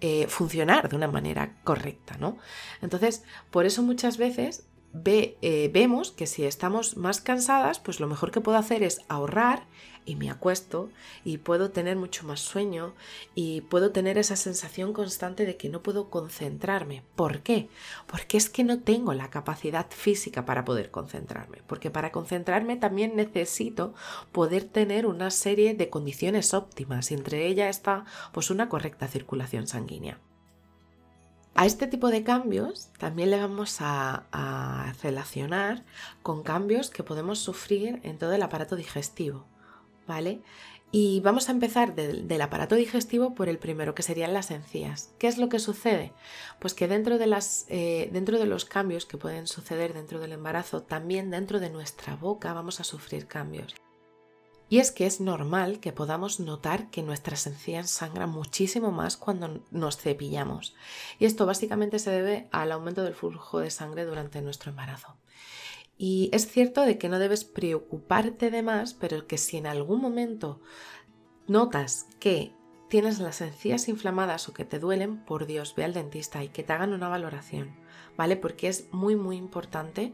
eh, 0.00 0.26
funcionar 0.28 0.88
de 0.88 0.96
una 0.96 1.08
manera 1.08 1.56
correcta, 1.64 2.16
¿no? 2.18 2.38
Entonces, 2.82 3.24
por 3.50 3.66
eso 3.66 3.82
muchas 3.82 4.18
veces 4.18 4.65
eh, 5.04 5.70
vemos 5.72 6.10
que 6.10 6.26
si 6.26 6.44
estamos 6.44 6.96
más 6.96 7.20
cansadas, 7.20 7.78
pues 7.80 8.00
lo 8.00 8.06
mejor 8.06 8.30
que 8.30 8.40
puedo 8.40 8.58
hacer 8.58 8.82
es 8.82 9.00
ahorrar 9.08 9.66
y 10.06 10.14
me 10.16 10.30
acuesto 10.30 10.88
y 11.24 11.38
puedo 11.38 11.70
tener 11.70 11.96
mucho 11.96 12.24
más 12.26 12.40
sueño 12.40 12.94
y 13.34 13.62
puedo 13.62 13.90
tener 13.90 14.16
esa 14.16 14.36
sensación 14.36 14.92
constante 14.92 15.44
de 15.44 15.56
que 15.56 15.68
no 15.68 15.82
puedo 15.82 16.08
concentrarme. 16.08 17.02
¿Por 17.16 17.42
qué? 17.42 17.68
Porque 18.06 18.36
es 18.38 18.48
que 18.48 18.64
no 18.64 18.80
tengo 18.80 19.12
la 19.12 19.30
capacidad 19.30 19.86
física 19.90 20.46
para 20.46 20.64
poder 20.64 20.90
concentrarme. 20.90 21.62
Porque 21.66 21.90
para 21.90 22.12
concentrarme 22.12 22.76
también 22.76 23.16
necesito 23.16 23.94
poder 24.32 24.64
tener 24.64 25.06
una 25.06 25.30
serie 25.30 25.74
de 25.74 25.90
condiciones 25.90 26.54
óptimas 26.54 27.10
y 27.10 27.14
entre 27.14 27.46
ellas 27.46 27.76
está 27.76 28.04
pues 28.32 28.50
una 28.50 28.68
correcta 28.68 29.08
circulación 29.08 29.66
sanguínea. 29.66 30.20
A 31.58 31.64
este 31.64 31.86
tipo 31.86 32.10
de 32.10 32.22
cambios 32.22 32.90
también 32.98 33.30
le 33.30 33.40
vamos 33.40 33.78
a, 33.80 34.92
relacionar 35.02 35.84
con 36.22 36.42
cambios 36.42 36.90
que 36.90 37.02
podemos 37.02 37.38
sufrir 37.38 37.98
en 38.02 38.18
todo 38.18 38.32
el 38.34 38.42
aparato 38.42 38.76
digestivo. 38.76 39.46
¿vale? 40.06 40.42
Y 40.92 41.20
vamos 41.20 41.48
a 41.48 41.52
empezar 41.52 41.94
del 41.94 42.40
aparato 42.42 42.74
digestivo 42.74 43.34
por 43.34 43.48
el 43.48 43.58
primero, 43.58 43.94
que 43.94 44.02
serían 44.02 44.34
las 44.34 44.50
encías. 44.50 45.14
¿Qué 45.18 45.28
es 45.28 45.38
lo 45.38 45.48
que 45.48 45.58
sucede? 45.58 46.12
Pues 46.58 46.74
que 46.74 46.88
dentro 46.88 47.16
de, 47.16 47.26
las, 47.26 47.64
eh, 47.68 48.10
dentro 48.12 48.38
de 48.38 48.46
los 48.46 48.66
cambios 48.66 49.06
que 49.06 49.16
pueden 49.16 49.46
suceder 49.46 49.94
dentro 49.94 50.20
del 50.20 50.32
embarazo, 50.32 50.82
también 50.82 51.30
dentro 51.30 51.58
de 51.58 51.70
nuestra 51.70 52.16
boca 52.16 52.52
vamos 52.52 52.80
a 52.80 52.84
sufrir 52.84 53.26
cambios. 53.26 53.74
Y 54.68 54.78
es 54.78 54.90
que 54.90 55.06
es 55.06 55.20
normal 55.20 55.78
que 55.78 55.92
podamos 55.92 56.40
notar 56.40 56.90
que 56.90 57.02
nuestras 57.02 57.46
encías 57.46 57.88
sangran 57.88 58.30
muchísimo 58.30 58.90
más 58.90 59.16
cuando 59.16 59.62
nos 59.70 59.96
cepillamos. 59.96 60.74
Y 61.18 61.26
esto 61.26 61.46
básicamente 61.46 61.98
se 62.00 62.10
debe 62.10 62.48
al 62.50 62.72
aumento 62.72 63.04
del 63.04 63.14
flujo 63.14 63.60
de 63.60 63.70
sangre 63.70 64.04
durante 64.04 64.42
nuestro 64.42 64.70
embarazo. 64.70 65.16
Y 65.98 66.30
es 66.32 66.48
cierto 66.48 66.82
de 66.82 66.98
que 66.98 67.08
no 67.08 67.18
debes 67.18 67.44
preocuparte 67.44 68.50
de 68.50 68.62
más, 68.62 68.92
pero 68.92 69.26
que 69.26 69.38
si 69.38 69.56
en 69.56 69.66
algún 69.66 70.00
momento 70.00 70.60
notas 71.46 72.06
que 72.18 72.52
tienes 72.88 73.18
las 73.18 73.40
encías 73.40 73.88
inflamadas 73.88 74.48
o 74.48 74.52
que 74.52 74.64
te 74.64 74.78
duelen, 74.78 75.24
por 75.24 75.46
Dios, 75.46 75.74
ve 75.74 75.84
al 75.84 75.94
dentista 75.94 76.42
y 76.44 76.48
que 76.48 76.62
te 76.62 76.72
hagan 76.72 76.92
una 76.92 77.08
valoración, 77.08 77.74
¿vale? 78.16 78.36
Porque 78.36 78.68
es 78.68 78.92
muy 78.92 79.16
muy 79.16 79.36
importante 79.36 80.12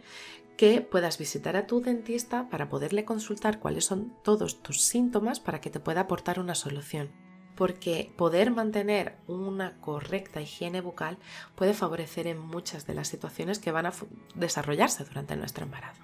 que 0.62 0.80
puedas 0.80 1.18
visitar 1.18 1.56
a 1.56 1.66
tu 1.66 1.80
dentista 1.80 2.48
para 2.48 2.68
poderle 2.68 3.04
consultar 3.04 3.58
cuáles 3.58 3.84
son 3.84 4.14
todos 4.22 4.62
tus 4.62 4.80
síntomas 4.80 5.40
para 5.40 5.60
que 5.60 5.70
te 5.70 5.80
pueda 5.80 6.02
aportar 6.02 6.38
una 6.38 6.54
solución 6.54 7.10
porque 7.56 8.12
poder 8.16 8.52
mantener 8.52 9.16
una 9.26 9.80
correcta 9.80 10.40
higiene 10.40 10.80
bucal 10.80 11.18
puede 11.56 11.74
favorecer 11.74 12.28
en 12.28 12.38
muchas 12.38 12.86
de 12.86 12.94
las 12.94 13.08
situaciones 13.08 13.58
que 13.58 13.72
van 13.72 13.86
a 13.86 13.92
desarrollarse 14.36 15.02
durante 15.02 15.34
nuestro 15.34 15.64
embarazo. 15.64 16.00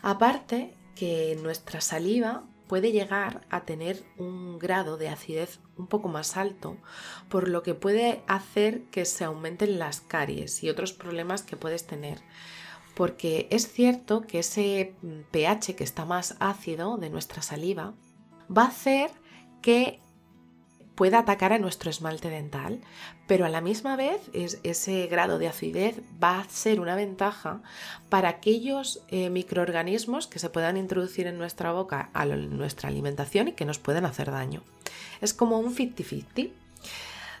Aparte 0.00 0.72
que 0.94 1.36
nuestra 1.42 1.80
saliva 1.80 2.44
puede 2.68 2.92
llegar 2.92 3.48
a 3.50 3.64
tener 3.64 4.04
un 4.16 4.60
grado 4.60 4.96
de 4.96 5.08
acidez 5.08 5.58
un 5.76 5.88
poco 5.88 6.06
más 6.06 6.36
alto, 6.36 6.76
por 7.28 7.48
lo 7.48 7.64
que 7.64 7.74
puede 7.74 8.22
hacer 8.28 8.84
que 8.92 9.04
se 9.06 9.24
aumenten 9.24 9.80
las 9.80 10.02
caries 10.02 10.62
y 10.62 10.70
otros 10.70 10.92
problemas 10.92 11.42
que 11.42 11.56
puedes 11.56 11.84
tener. 11.84 12.22
Porque 12.96 13.46
es 13.50 13.70
cierto 13.70 14.22
que 14.22 14.38
ese 14.38 14.94
pH 15.30 15.76
que 15.76 15.84
está 15.84 16.06
más 16.06 16.34
ácido 16.40 16.96
de 16.96 17.10
nuestra 17.10 17.42
saliva 17.42 17.92
va 18.50 18.62
a 18.62 18.68
hacer 18.68 19.10
que 19.60 20.00
pueda 20.96 21.18
atacar 21.18 21.52
a 21.52 21.58
nuestro 21.58 21.90
esmalte 21.90 22.30
dental, 22.30 22.80
pero 23.26 23.44
a 23.44 23.50
la 23.50 23.60
misma 23.60 23.96
vez 23.96 24.18
ese 24.32 25.06
grado 25.08 25.38
de 25.38 25.46
acidez 25.46 26.00
va 26.22 26.40
a 26.40 26.48
ser 26.48 26.80
una 26.80 26.96
ventaja 26.96 27.60
para 28.08 28.30
aquellos 28.30 29.02
eh, 29.08 29.28
microorganismos 29.28 30.26
que 30.26 30.38
se 30.38 30.48
puedan 30.48 30.78
introducir 30.78 31.26
en 31.26 31.36
nuestra 31.36 31.70
boca 31.72 32.08
a 32.14 32.24
nuestra 32.24 32.88
alimentación 32.88 33.48
y 33.48 33.52
que 33.52 33.66
nos 33.66 33.78
pueden 33.78 34.06
hacer 34.06 34.30
daño. 34.30 34.62
Es 35.20 35.34
como 35.34 35.60
un 35.60 35.76
50-50. 35.76 36.50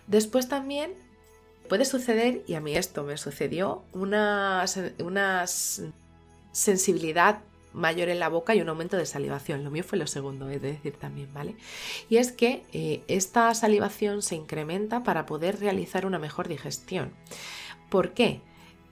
Después 0.06 0.48
también 0.48 0.92
puede 1.68 1.84
suceder, 1.84 2.42
y 2.46 2.54
a 2.54 2.60
mí 2.60 2.76
esto 2.76 3.02
me 3.02 3.16
sucedió, 3.16 3.82
una, 3.92 4.64
una 4.98 5.44
sensibilidad 6.52 7.40
mayor 7.76 8.08
en 8.08 8.18
la 8.18 8.28
boca 8.28 8.54
y 8.54 8.60
un 8.62 8.68
aumento 8.68 8.96
de 8.96 9.04
salivación. 9.06 9.62
Lo 9.62 9.70
mío 9.70 9.84
fue 9.84 9.98
lo 9.98 10.06
segundo, 10.06 10.48
he 10.48 10.58
de 10.58 10.72
decir 10.72 10.94
también, 10.94 11.32
¿vale? 11.34 11.54
Y 12.08 12.16
es 12.16 12.32
que 12.32 12.62
eh, 12.72 13.02
esta 13.06 13.54
salivación 13.54 14.22
se 14.22 14.34
incrementa 14.34 15.04
para 15.04 15.26
poder 15.26 15.60
realizar 15.60 16.06
una 16.06 16.18
mejor 16.18 16.48
digestión. 16.48 17.12
¿Por 17.90 18.12
qué? 18.12 18.40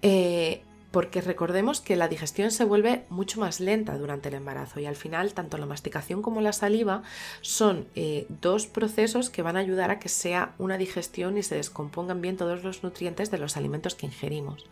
Eh, 0.02 0.62
porque 0.94 1.20
recordemos 1.20 1.80
que 1.80 1.96
la 1.96 2.06
digestión 2.06 2.52
se 2.52 2.64
vuelve 2.64 3.04
mucho 3.08 3.40
más 3.40 3.58
lenta 3.58 3.98
durante 3.98 4.28
el 4.28 4.36
embarazo 4.36 4.78
y 4.78 4.86
al 4.86 4.94
final 4.94 5.34
tanto 5.34 5.58
la 5.58 5.66
masticación 5.66 6.22
como 6.22 6.40
la 6.40 6.52
saliva 6.52 7.02
son 7.40 7.88
eh, 7.96 8.28
dos 8.28 8.68
procesos 8.68 9.28
que 9.28 9.42
van 9.42 9.56
a 9.56 9.58
ayudar 9.58 9.90
a 9.90 9.98
que 9.98 10.08
sea 10.08 10.54
una 10.56 10.78
digestión 10.78 11.36
y 11.36 11.42
se 11.42 11.56
descompongan 11.56 12.20
bien 12.20 12.36
todos 12.36 12.62
los 12.62 12.84
nutrientes 12.84 13.32
de 13.32 13.38
los 13.38 13.56
alimentos 13.56 13.96
que 13.96 14.06
ingerimos. 14.06 14.66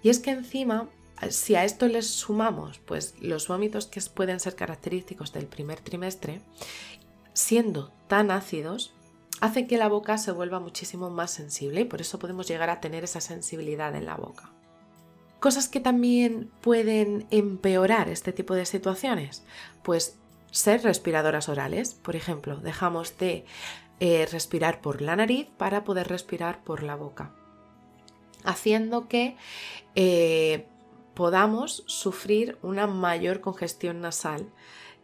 Y 0.00 0.10
es 0.10 0.20
que 0.20 0.30
encima 0.30 0.88
si 1.28 1.56
a 1.56 1.64
esto 1.64 1.88
les 1.88 2.06
sumamos 2.06 2.78
pues, 2.78 3.16
los 3.20 3.48
vómitos 3.48 3.86
que 3.86 4.00
pueden 4.14 4.38
ser 4.38 4.54
característicos 4.54 5.32
del 5.32 5.46
primer 5.46 5.80
trimestre, 5.80 6.40
siendo 7.32 7.90
tan 8.06 8.30
ácidos, 8.30 8.92
hacen 9.40 9.66
que 9.66 9.76
la 9.76 9.88
boca 9.88 10.18
se 10.18 10.30
vuelva 10.30 10.60
muchísimo 10.60 11.10
más 11.10 11.32
sensible 11.32 11.80
y 11.80 11.84
por 11.84 12.00
eso 12.00 12.20
podemos 12.20 12.46
llegar 12.46 12.70
a 12.70 12.80
tener 12.80 13.02
esa 13.02 13.20
sensibilidad 13.20 13.96
en 13.96 14.06
la 14.06 14.14
boca. 14.14 14.52
Cosas 15.40 15.68
que 15.68 15.80
también 15.80 16.50
pueden 16.60 17.26
empeorar 17.30 18.08
este 18.08 18.32
tipo 18.32 18.54
de 18.54 18.66
situaciones, 18.66 19.44
pues 19.82 20.18
ser 20.50 20.82
respiradoras 20.82 21.48
orales, 21.48 21.94
por 21.94 22.16
ejemplo, 22.16 22.56
dejamos 22.56 23.16
de 23.18 23.44
eh, 24.00 24.26
respirar 24.30 24.80
por 24.80 25.02
la 25.02 25.16
nariz 25.16 25.48
para 25.56 25.84
poder 25.84 26.08
respirar 26.08 26.62
por 26.64 26.82
la 26.82 26.96
boca, 26.96 27.32
haciendo 28.44 29.08
que 29.08 29.36
eh, 29.94 30.66
podamos 31.14 31.84
sufrir 31.86 32.58
una 32.62 32.86
mayor 32.86 33.40
congestión 33.40 34.00
nasal 34.00 34.48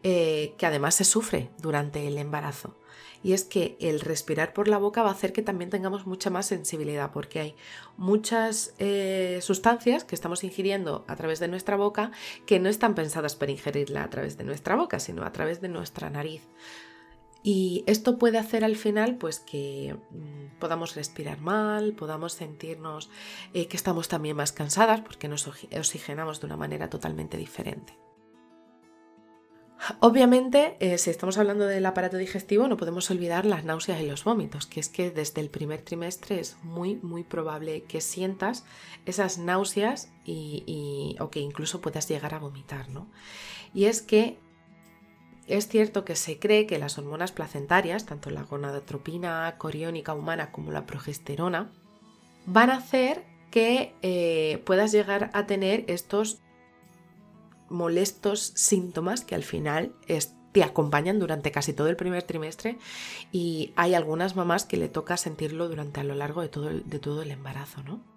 eh, 0.04 0.54
que 0.58 0.66
además 0.66 0.94
se 0.94 1.04
sufre 1.04 1.50
durante 1.58 2.06
el 2.06 2.18
embarazo. 2.18 2.76
Y 3.22 3.32
es 3.32 3.44
que 3.44 3.76
el 3.80 4.00
respirar 4.00 4.52
por 4.52 4.68
la 4.68 4.78
boca 4.78 5.02
va 5.02 5.08
a 5.08 5.12
hacer 5.12 5.32
que 5.32 5.42
también 5.42 5.70
tengamos 5.70 6.06
mucha 6.06 6.30
más 6.30 6.46
sensibilidad 6.46 7.10
porque 7.12 7.40
hay 7.40 7.56
muchas 7.96 8.74
eh, 8.78 9.38
sustancias 9.42 10.04
que 10.04 10.14
estamos 10.14 10.44
ingiriendo 10.44 11.04
a 11.08 11.16
través 11.16 11.40
de 11.40 11.48
nuestra 11.48 11.76
boca 11.76 12.12
que 12.46 12.60
no 12.60 12.68
están 12.68 12.94
pensadas 12.94 13.34
para 13.34 13.52
ingerirla 13.52 14.04
a 14.04 14.10
través 14.10 14.36
de 14.36 14.44
nuestra 14.44 14.76
boca, 14.76 15.00
sino 15.00 15.24
a 15.24 15.32
través 15.32 15.60
de 15.60 15.68
nuestra 15.68 16.10
nariz. 16.10 16.42
Y 17.46 17.84
esto 17.86 18.18
puede 18.18 18.38
hacer 18.38 18.64
al 18.64 18.74
final 18.74 19.16
pues 19.16 19.38
que 19.38 19.94
mm, 20.10 20.58
podamos 20.58 20.94
respirar 20.94 21.42
mal, 21.42 21.92
podamos 21.92 22.32
sentirnos 22.32 23.10
eh, 23.52 23.68
que 23.68 23.76
estamos 23.76 24.08
también 24.08 24.34
más 24.34 24.52
cansadas 24.52 25.02
porque 25.02 25.28
nos 25.28 25.46
oxigenamos 25.46 26.40
de 26.40 26.46
una 26.46 26.56
manera 26.56 26.88
totalmente 26.88 27.36
diferente. 27.36 27.98
Obviamente, 30.00 30.76
eh, 30.80 30.98
si 30.98 31.10
estamos 31.10 31.36
hablando 31.36 31.66
del 31.66 31.84
aparato 31.84 32.16
digestivo, 32.16 32.68
no 32.68 32.76
podemos 32.76 33.10
olvidar 33.10 33.44
las 33.44 33.64
náuseas 33.64 34.00
y 34.00 34.06
los 34.06 34.24
vómitos, 34.24 34.66
que 34.66 34.80
es 34.80 34.88
que 34.88 35.10
desde 35.10 35.40
el 35.40 35.50
primer 35.50 35.82
trimestre 35.82 36.40
es 36.40 36.56
muy, 36.62 36.96
muy 36.96 37.22
probable 37.22 37.82
que 37.82 38.00
sientas 38.00 38.64
esas 39.04 39.36
náuseas 39.38 40.10
y, 40.24 41.16
o 41.20 41.30
que 41.30 41.40
incluso 41.40 41.80
puedas 41.80 42.08
llegar 42.08 42.34
a 42.34 42.38
vomitar, 42.38 42.88
¿no? 42.88 43.08
Y 43.74 43.84
es 43.84 44.00
que 44.00 44.38
es 45.46 45.68
cierto 45.68 46.04
que 46.06 46.16
se 46.16 46.38
cree 46.38 46.66
que 46.66 46.78
las 46.78 46.96
hormonas 46.96 47.32
placentarias, 47.32 48.06
tanto 48.06 48.30
la 48.30 48.44
gonadotropina 48.44 49.56
coriónica 49.58 50.14
humana 50.14 50.50
como 50.50 50.72
la 50.72 50.86
progesterona, 50.86 51.70
van 52.46 52.70
a 52.70 52.76
hacer 52.76 53.24
que 53.50 53.94
eh, 54.00 54.62
puedas 54.64 54.92
llegar 54.92 55.30
a 55.34 55.46
tener 55.46 55.84
estos 55.88 56.40
molestos 57.68 58.52
síntomas 58.54 59.24
que 59.24 59.34
al 59.34 59.42
final 59.42 59.94
te 60.52 60.62
acompañan 60.62 61.18
durante 61.18 61.50
casi 61.50 61.72
todo 61.72 61.88
el 61.88 61.96
primer 61.96 62.22
trimestre 62.22 62.78
y 63.32 63.72
hay 63.74 63.94
algunas 63.94 64.36
mamás 64.36 64.64
que 64.64 64.76
le 64.76 64.88
toca 64.88 65.16
sentirlo 65.16 65.68
durante 65.68 66.00
a 66.00 66.04
lo 66.04 66.14
largo 66.14 66.42
de 66.42 66.48
todo 66.48 66.70
el, 66.70 66.88
de 66.88 67.00
todo 67.00 67.22
el 67.22 67.32
embarazo, 67.32 67.82
¿no? 67.82 68.13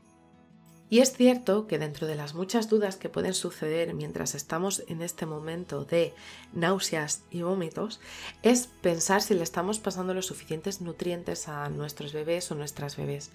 Y 0.89 0.99
es 0.99 1.11
cierto 1.11 1.67
que 1.67 1.79
dentro 1.79 2.07
de 2.07 2.15
las 2.15 2.33
muchas 2.33 2.69
dudas 2.69 2.95
que 2.95 3.09
pueden 3.09 3.33
suceder 3.33 3.93
mientras 3.93 4.35
estamos 4.35 4.83
en 4.87 5.01
este 5.01 5.25
momento 5.25 5.83
de 5.83 6.13
náuseas 6.53 7.23
y 7.29 7.41
vómitos, 7.41 7.99
es 8.41 8.67
pensar 8.67 9.21
si 9.21 9.33
le 9.33 9.43
estamos 9.43 9.79
pasando 9.79 10.13
los 10.13 10.27
suficientes 10.27 10.79
nutrientes 10.79 11.49
a 11.49 11.67
nuestros 11.69 12.13
bebés 12.13 12.49
o 12.51 12.55
nuestras 12.55 12.95
bebés. 12.95 13.31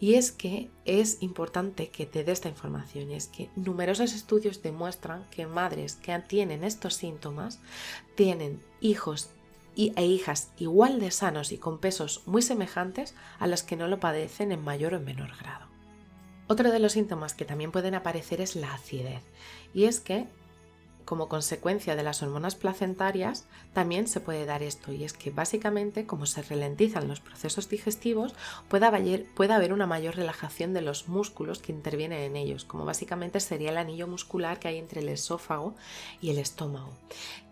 Y 0.00 0.14
es 0.14 0.32
que 0.32 0.68
es 0.84 1.22
importante 1.22 1.90
que 1.90 2.06
te 2.06 2.24
dé 2.24 2.32
esta 2.32 2.48
información 2.48 3.12
y 3.12 3.14
es 3.14 3.28
que 3.28 3.50
numerosos 3.54 4.12
estudios 4.12 4.62
demuestran 4.62 5.24
que 5.30 5.46
madres 5.46 5.94
que 5.94 6.16
tienen 6.18 6.64
estos 6.64 6.94
síntomas 6.94 7.60
tienen 8.16 8.60
hijos 8.80 9.30
e 9.76 10.06
hijas 10.06 10.50
igual 10.58 10.98
de 10.98 11.10
sanos 11.10 11.52
y 11.52 11.58
con 11.58 11.78
pesos 11.78 12.22
muy 12.26 12.42
semejantes 12.42 13.14
a 13.38 13.46
las 13.46 13.62
que 13.62 13.76
no 13.76 13.86
lo 13.86 14.00
padecen 14.00 14.50
en 14.50 14.64
mayor 14.64 14.94
o 14.94 15.00
menor 15.00 15.36
grado. 15.36 15.65
Otro 16.48 16.70
de 16.70 16.78
los 16.78 16.92
síntomas 16.92 17.34
que 17.34 17.44
también 17.44 17.72
pueden 17.72 17.94
aparecer 17.94 18.40
es 18.40 18.56
la 18.56 18.74
acidez. 18.74 19.22
Y 19.74 19.84
es 19.84 20.00
que 20.00 20.26
como 21.06 21.28
consecuencia 21.28 21.96
de 21.96 22.02
las 22.02 22.22
hormonas 22.22 22.56
placentarias 22.56 23.46
también 23.72 24.08
se 24.08 24.20
puede 24.20 24.44
dar 24.44 24.62
esto 24.62 24.92
y 24.92 25.04
es 25.04 25.12
que 25.14 25.30
básicamente 25.30 26.04
como 26.04 26.26
se 26.26 26.42
ralentizan 26.42 27.08
los 27.08 27.20
procesos 27.20 27.70
digestivos 27.70 28.34
puede 28.68 28.84
haber, 28.86 29.72
una 29.72 29.86
mayor 29.86 30.16
relajación 30.16 30.74
de 30.74 30.82
los 30.82 31.08
músculos 31.08 31.60
que 31.60 31.72
intervienen 31.72 32.20
en 32.20 32.36
ellos 32.36 32.64
como 32.64 32.84
básicamente 32.84 33.40
sería 33.40 33.70
el 33.70 33.78
anillo 33.78 34.08
muscular 34.08 34.58
que 34.58 34.68
hay 34.68 34.78
entre 34.78 35.00
el 35.00 35.08
esófago 35.08 35.74
y 36.20 36.30
el 36.30 36.38
estómago. 36.38 36.92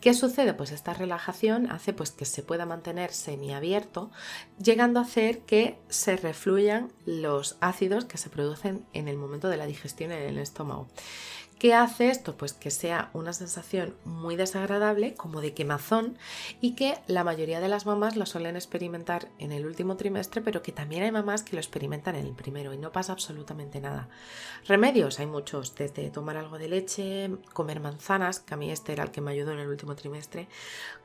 ¿Qué 0.01 0.13
sucede? 0.15 0.53
Pues 0.53 0.73
esta 0.73 0.93
relajación 0.93 1.71
hace 1.71 1.93
pues 1.93 2.11
que 2.11 2.25
se 2.25 2.43
pueda 2.43 2.67
mantener 2.67 3.13
semiabierto 3.13 4.11
llegando 4.63 4.99
a 4.99 5.05
hacer 5.05 5.41
que 5.41 5.79
se 5.89 6.17
refluyan 6.17 6.93
los 7.07 7.57
ácidos 7.61 8.05
que 8.05 8.19
se 8.19 8.31
producen 8.31 8.85
en 8.93 9.07
el 9.07 9.17
momento 9.17 9.49
de 9.49 9.57
la 9.57 9.67
digestión 9.67 10.11
en 10.11 10.23
el 10.23 10.39
estómago. 10.39 10.89
¿Qué 11.65 11.73
hace 11.73 12.11
esto? 12.11 12.37
Pues 12.37 12.53
que 12.53 12.71
sea 12.71 13.09
una, 13.15 13.33
sensación 13.33 13.95
muy 14.05 14.37
desagradable, 14.37 15.15
como 15.15 15.41
de 15.41 15.55
quemazón, 15.55 16.19
y 16.61 16.75
que 16.75 16.99
la 17.07 17.25
mayoría 17.25 17.59
de 17.59 17.69
las 17.69 17.87
mamás 17.87 18.17
lo 18.17 18.27
suelen 18.27 18.57
experimentar 18.57 19.29
en 19.39 19.51
el 19.51 19.65
último 19.65 19.97
trimestre, 19.97 20.43
pero 20.43 20.61
que 20.61 20.73
también 20.73 21.05
hay 21.05 21.11
mamás 21.11 21.43
que 21.43 21.57
lo 21.57 21.61
experimentan 21.61 22.17
en 22.17 22.27
el 22.27 22.35
primero 22.35 22.75
y 22.75 22.77
no 22.77 22.93
pasa 22.93 23.13
absolutamente 23.15 23.81
nada. 23.81 24.11
Remedios, 24.69 25.19
hay 25.21 25.27
muchos, 25.27 25.75
desde 25.75 26.11
tomar 26.11 26.37
algo 26.37 26.59
de 26.59 26.69
leche, 26.69 27.31
comer 27.55 27.81
manzanas, 27.81 28.41
que 28.41 28.53
a 28.53 28.59
mí 28.59 28.71
este 28.71 28.93
era 28.93 29.05
el 29.05 29.11
que 29.11 29.23
me 29.23 29.31
ayudó 29.31 29.53
en 29.53 29.61
el 29.61 29.69
último 29.69 29.97
trimestre, 29.97 30.49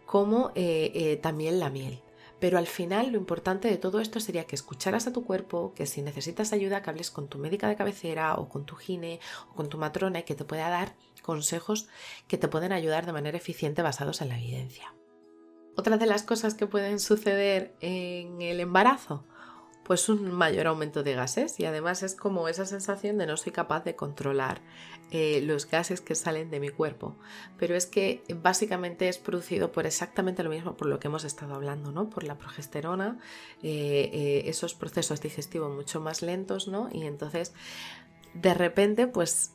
como 0.06 0.52
eh, 0.56 0.92
eh, 0.94 1.16
también 1.16 1.62
la 1.62 1.70
miel. 1.70 2.02
Pero 2.40 2.58
al 2.58 2.68
final 2.68 3.12
lo 3.12 3.18
importante 3.18 3.70
de 3.70 3.78
todo 3.78 4.00
esto 4.00 4.20
sería 4.20 4.46
que 4.46 4.56
escucharas 4.56 5.08
a 5.08 5.14
tu 5.14 5.26
cuerpo, 5.26 5.74
que 5.76 5.86
si 5.86 6.02
necesitas 6.02 6.54
ayuda 6.54 6.82
que 6.82 6.90
hables 6.90 7.12
con 7.12 7.28
tu 7.28 7.38
médica 7.38 7.68
de 7.68 7.76
cabecera 7.76 8.36
o 8.36 8.48
con 8.48 8.66
tu 8.66 8.76
gine 8.76 9.20
o 9.52 9.56
con 9.56 9.70
tu 9.70 9.78
matrona 9.78 10.20
y 10.20 10.24
que 10.24 10.36
te 10.36 10.46
pueda 10.46 10.70
dar 10.70 10.96
consejos 11.22 11.88
que 12.28 12.38
te 12.38 12.48
pueden 12.48 12.72
ayudar 12.72 13.06
de 13.06 13.14
manera 13.14 13.38
eficiente 13.38 13.82
basados 13.82 14.22
en 14.22 14.30
la 14.30 14.38
evidencia. 14.38 14.96
Otra 15.76 15.98
de 15.98 16.06
las 16.06 16.24
cosas 16.24 16.56
que 16.56 16.68
pueden 16.68 17.00
suceder 17.00 17.76
en 17.82 18.42
el 18.42 18.60
embarazo, 18.60 19.26
pues 19.90 20.08
un 20.08 20.32
mayor 20.32 20.68
aumento 20.68 21.02
de 21.02 21.16
gases 21.16 21.60
y 21.60 21.66
además 21.66 22.04
es 22.04 22.14
como 22.14 22.48
esa 22.48 22.68
sensación 22.68 23.18
de 23.18 23.26
no 23.26 23.38
soy 23.38 23.52
capaz 23.52 23.84
de 23.84 23.96
controlar 23.96 24.62
eh, 25.10 25.42
los 25.42 25.66
gases 25.68 26.00
que 26.00 26.14
salen 26.14 26.52
de 26.52 26.60
mi 26.60 26.70
cuerpo. 26.70 27.16
Pero 27.58 27.74
es 27.74 27.88
que 27.88 28.22
básicamente 28.36 29.10
es 29.10 29.18
producido 29.18 29.72
por 29.72 29.88
exactamente 29.88 30.44
lo 30.44 30.52
mismo 30.52 30.78
por 30.78 30.88
lo 30.88 31.00
que 31.00 31.08
hemos 31.08 31.24
estado 31.24 31.56
hablando, 31.56 31.92
¿no? 31.92 32.08
Por 32.08 32.24
la 32.24 32.38
progesterona, 32.38 33.18
eh, 33.64 34.12
eh, 34.14 34.44
esos 34.46 34.76
procesos 34.76 35.22
digestivos 35.22 35.76
mucho 35.76 36.00
más 36.00 36.22
lentos, 36.22 36.68
¿no? 36.68 36.90
Y 36.92 37.08
entonces 37.08 37.56
de 38.36 38.54
repente 38.54 39.08
pues 39.08 39.54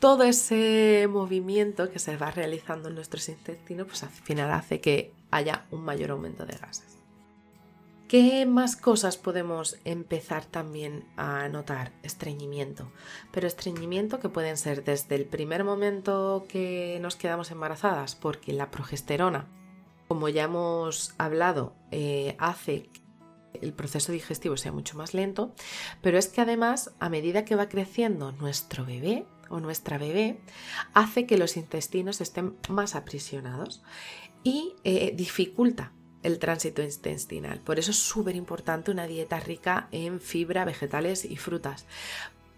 todo 0.00 0.24
ese 0.24 1.06
movimiento 1.08 1.92
que 1.92 2.00
se 2.00 2.16
va 2.16 2.32
realizando 2.32 2.88
en 2.88 2.96
nuestros 2.96 3.28
intestinos 3.28 3.86
pues 3.86 4.02
al 4.02 4.10
final 4.10 4.50
hace 4.50 4.80
que 4.80 5.12
haya 5.30 5.64
un 5.70 5.84
mayor 5.84 6.10
aumento 6.10 6.44
de 6.44 6.56
gases. 6.56 6.95
¿Qué 8.08 8.46
más 8.46 8.76
cosas 8.76 9.16
podemos 9.16 9.78
empezar 9.84 10.44
también 10.44 11.04
a 11.16 11.48
notar? 11.48 11.90
Estreñimiento. 12.04 12.92
Pero 13.32 13.48
estreñimiento 13.48 14.20
que 14.20 14.28
pueden 14.28 14.56
ser 14.56 14.84
desde 14.84 15.16
el 15.16 15.24
primer 15.24 15.64
momento 15.64 16.46
que 16.48 17.00
nos 17.02 17.16
quedamos 17.16 17.50
embarazadas, 17.50 18.14
porque 18.14 18.52
la 18.52 18.70
progesterona, 18.70 19.48
como 20.06 20.28
ya 20.28 20.44
hemos 20.44 21.14
hablado, 21.18 21.74
eh, 21.90 22.36
hace 22.38 22.90
que 22.92 23.00
el 23.60 23.72
proceso 23.72 24.12
digestivo 24.12 24.56
sea 24.56 24.70
mucho 24.70 24.96
más 24.96 25.12
lento, 25.12 25.52
pero 26.00 26.16
es 26.16 26.28
que 26.28 26.42
además, 26.42 26.94
a 27.00 27.08
medida 27.08 27.44
que 27.44 27.56
va 27.56 27.68
creciendo 27.68 28.30
nuestro 28.30 28.84
bebé 28.84 29.26
o 29.48 29.58
nuestra 29.58 29.98
bebé, 29.98 30.38
hace 30.94 31.26
que 31.26 31.38
los 31.38 31.56
intestinos 31.56 32.20
estén 32.20 32.56
más 32.68 32.94
aprisionados 32.94 33.82
y 34.44 34.74
eh, 34.84 35.12
dificulta 35.16 35.92
el 36.26 36.38
tránsito 36.40 36.82
intestinal. 36.82 37.60
Por 37.60 37.78
eso 37.78 37.92
es 37.92 37.98
súper 37.98 38.34
importante 38.34 38.90
una 38.90 39.06
dieta 39.06 39.38
rica 39.38 39.88
en 39.92 40.20
fibra, 40.20 40.64
vegetales 40.64 41.24
y 41.24 41.36
frutas. 41.36 41.86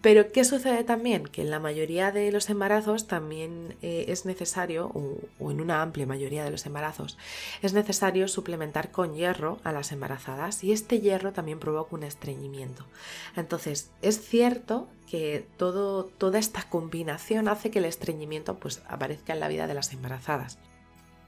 Pero 0.01 0.31
¿qué 0.31 0.45
sucede 0.45 0.85
también? 0.85 1.25
Que 1.25 1.41
en 1.41 1.51
la 1.51 1.59
mayoría 1.59 2.11
de 2.11 2.31
los 2.31 2.49
embarazos 2.49 3.05
también 3.05 3.75
eh, 3.81 4.05
es 4.07 4.25
necesario, 4.25 4.87
o, 4.93 5.51
en 5.51 5.59
una 5.59 5.81
amplia 5.81 6.05
mayoría 6.05 6.45
de 6.45 6.51
los 6.51 6.65
embarazos, 6.65 7.17
es 7.61 7.73
necesario 7.73 8.27
suplementar 8.29 8.91
con 8.91 9.13
hierro 9.13 9.59
a 9.63 9.73
las 9.73 9.91
embarazadas 9.91 10.63
y 10.63 10.71
este 10.71 11.01
hierro 11.01 11.33
también 11.33 11.59
provoca 11.59 11.95
un 11.95 12.03
estreñimiento. 12.03 12.85
Entonces, 13.35 13.91
es 14.01 14.21
cierto 14.21 14.87
que 15.05 15.45
todo, 15.57 16.05
toda 16.05 16.39
esta 16.39 16.63
combinación 16.63 17.49
hace 17.49 17.69
que 17.69 17.79
el 17.79 17.85
estreñimiento 17.85 18.57
pues, 18.57 18.81
aparezca 18.87 19.33
en 19.33 19.41
la 19.41 19.49
vida 19.49 19.67
de 19.67 19.73
las 19.73 19.91
embarazadas. 19.91 20.57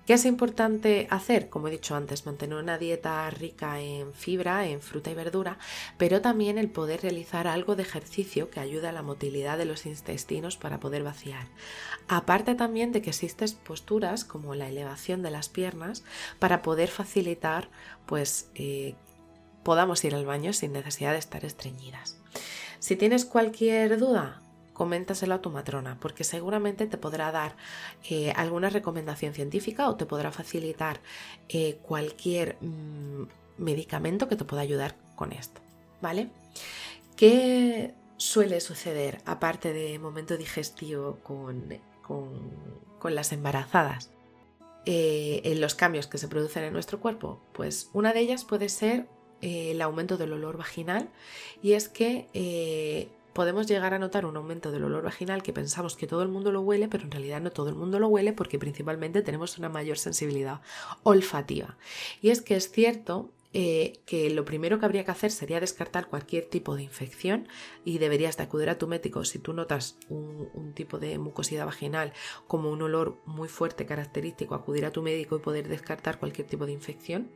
¿Qué 0.06 0.14
es 0.14 0.26
importante 0.26 1.08
hacer? 1.12 1.50
Como 1.50 1.68
he 1.68 1.72
dicho 1.72 1.96
antes, 1.96 2.26
mantener 2.26 2.58
una 2.58 2.80
dieta 2.80 3.30
rica 3.30 3.80
en 3.80 4.14
fibra, 4.14 4.66
en 4.68 4.82
fruta 4.82 5.12
y 5.12 5.14
verdura, 5.14 5.60
pero 5.98 6.22
también 6.22 6.58
el 6.58 6.70
poder 6.70 7.04
realizar 7.04 7.48
algo 7.48 7.76
de 7.76 7.84
ejercicio 7.84 8.50
que 8.50 8.60
ayude 8.60 8.88
a 8.88 8.94
la 8.94 9.04
motilidad 9.04 9.60
de 9.60 9.66
los 9.66 9.86
intestinos 9.86 10.58
para 10.58 10.80
poder 10.80 11.04
vaciar. 11.04 11.48
Aparte 12.08 12.56
también 12.56 12.92
de 12.92 13.02
que 13.02 13.12
existen 13.12 13.50
posturas 13.64 14.26
como 14.26 14.56
la 14.56 14.70
elevación 14.70 15.22
de 15.22 15.32
las 15.32 15.50
piernas 15.50 16.04
para 16.40 16.62
poder 16.62 16.90
facilitar 16.90 17.70
pues 18.06 18.50
eh, 18.56 18.96
podamos 19.64 20.04
ir 20.04 20.16
al 20.16 20.26
baño 20.26 20.52
sin 20.54 20.74
necesidad 20.74 21.14
de 21.14 21.20
estar 21.20 21.46
estreñidas. 21.46 22.20
Si 22.80 22.96
tienes 22.96 23.26
cualquier 23.26 24.00
duda, 24.00 24.42
coméntaselo 24.82 25.36
a 25.36 25.42
tu 25.44 25.52
matrona, 25.52 26.00
porque 26.00 26.24
seguramente 26.24 26.88
te 26.88 26.98
podrá 26.98 27.32
dar 27.32 27.56
eh, 28.10 28.34
alguna 28.36 28.68
recomendación 28.72 29.36
científica 29.36 29.88
o 29.88 29.96
te 29.96 30.08
podrá 30.08 30.32
facilitar 30.32 31.02
eh, 31.50 31.78
cualquier 31.84 32.58
mm, 32.62 33.26
medicamento 33.60 34.28
que 34.28 34.36
te 34.36 34.44
pueda 34.44 34.64
ayudar 34.64 34.96
con 35.16 35.34
esto, 35.34 35.62
¿vale? 36.02 36.30
¿Qué 37.16 37.94
suele 38.18 38.60
suceder 38.60 39.22
aparte 39.26 39.72
de 39.72 40.00
momento 40.00 40.36
digestivo 40.36 41.20
con, 41.22 41.78
las 43.04 43.32
embarazadas? 43.32 44.10
Eh, 44.88 45.42
en 45.44 45.62
los 45.62 45.76
cambios 45.76 46.08
que 46.08 46.18
se 46.18 46.28
producen 46.28 46.64
en 46.64 46.74
nuestro 46.74 47.00
cuerpo? 47.00 47.40
Pues 47.54 47.92
una 47.94 48.14
de 48.14 48.22
ellas 48.22 48.46
puede 48.46 48.68
ser 48.68 49.06
el 49.42 49.80
aumento 49.80 50.18
del 50.18 50.34
olor 50.34 50.58
vaginal 50.58 51.08
y 51.62 51.74
es 51.74 51.88
que 51.88 53.12
podemos 53.34 53.68
llegar 53.68 53.94
a 53.94 54.00
notar 54.00 54.26
un 54.26 54.38
aumento 54.38 54.72
del 54.72 54.84
olor 54.84 55.04
vaginal 55.04 55.44
que 55.44 55.54
pensamos 55.54 55.96
que 55.96 56.08
todo 56.08 56.24
el 56.24 56.30
mundo 56.30 56.52
lo 56.52 56.62
huele, 56.62 56.88
pero 56.88 57.04
en 57.04 57.12
realidad 57.12 57.42
no 57.42 57.52
todo 57.52 57.70
el 57.70 57.76
mundo 57.76 58.00
lo 58.00 58.08
huele 58.08 58.34
porque 58.34 58.60
principalmente 58.60 59.22
tenemos 59.22 59.58
una 59.58 59.70
mayor 59.70 59.98
sensibilidad 59.98 60.62
olfativa. 61.04 61.78
Y 62.22 62.30
es 62.30 62.42
que 62.42 62.56
es 62.56 62.72
cierto 62.72 63.32
eh, 63.54 64.00
que 64.06 64.30
lo 64.30 64.46
primero 64.46 64.80
que 64.80 64.86
habría 64.86 65.04
que 65.04 65.12
hacer 65.12 65.30
sería 65.30 65.60
descartar 65.60 66.08
cualquier 66.08 66.46
tipo 66.46 66.76
de 66.76 66.84
infección 66.84 67.50
y 67.84 67.98
deberías 67.98 68.38
de 68.38 68.44
acudir 68.44 68.70
a 68.70 68.78
tu 68.78 68.88
médico 68.88 69.26
si 69.26 69.40
tú 69.40 69.52
notas 69.52 69.98
un, 70.08 70.50
un, 70.54 70.74
tipo 70.74 71.00
de 71.00 71.18
mucosidad 71.18 71.66
vaginal 71.66 72.14
como 72.48 72.72
un 72.72 72.82
olor 72.82 73.18
muy 73.26 73.50
fuerte 73.50 73.86
característico, 73.86 74.56
acudir 74.56 74.86
a 74.86 74.92
tu 74.92 75.02
médico 75.02 75.36
y 75.36 75.40
poder 75.40 75.68
descartar 75.68 76.18
cualquier 76.18 76.48
tipo 76.48 76.66
de 76.66 76.72
infección 76.72 77.30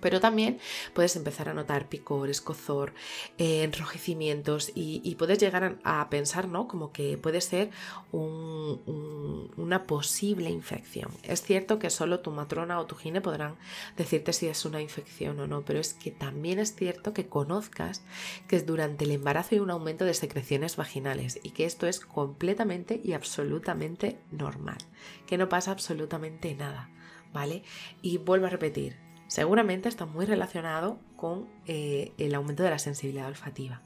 pero 0.00 0.20
también 0.20 0.58
puedes 0.94 1.16
empezar 1.16 1.48
a 1.48 1.54
notar 1.54 1.88
picor, 1.88 2.28
escozor, 2.30 2.92
eh, 3.38 3.62
enrojecimientos 3.62 4.72
y, 4.74 5.14
puedes 5.16 5.38
llegar 5.38 5.78
a, 5.82 6.10
pensar, 6.10 6.48
¿no? 6.48 6.68
Como 6.68 6.92
que 6.92 7.16
puede 7.16 7.40
ser 7.40 7.70
una 8.12 9.84
posible 9.84 10.50
infección. 10.50 11.10
Es 11.22 11.42
cierto 11.42 11.78
que 11.78 11.90
solo 11.90 12.20
tu 12.20 12.30
matrona 12.30 12.78
o 12.78 12.86
tu 12.86 12.96
gine 12.96 13.20
podrán 13.20 13.56
decirte 13.96 14.32
si 14.32 14.46
es 14.46 14.64
una 14.64 14.80
infección 14.80 15.40
o 15.40 15.46
no, 15.46 15.62
pero 15.64 15.80
es 15.80 15.94
que 15.94 16.10
también 16.10 16.58
es 16.58 16.74
cierto 16.74 17.12
que 17.12 17.28
conozcas 17.28 18.02
que 18.48 18.60
durante 18.60 19.04
el 19.04 19.12
embarazo 19.12 19.54
hay 19.54 19.60
un 19.60 19.70
aumento 19.70 20.04
de 20.04 20.14
secreciones 20.14 20.76
vaginales 20.76 21.40
y 21.42 21.50
que 21.50 21.64
esto 21.64 21.86
es 21.86 22.00
completamente 22.00 23.00
y 23.02 23.12
absolutamente 23.12 24.18
normal, 24.30 24.78
que 25.26 25.38
no 25.38 25.48
pasa 25.48 25.70
absolutamente 25.70 26.54
nada, 26.54 26.90
¿vale? 27.32 27.62
Y 28.02 28.18
vuelvo 28.18 28.46
a 28.46 28.50
repetir, 28.50 29.05
Seguramente 29.28 29.88
está 29.88 30.06
muy 30.06 30.26
relacionado 30.26 30.98
con 31.16 31.46
eh, 31.66 32.12
el 32.18 32.34
aumento 32.34 32.62
de 32.62 32.70
la 32.70 32.78
sensibilidad 32.78 33.28
olfativa. 33.28 33.82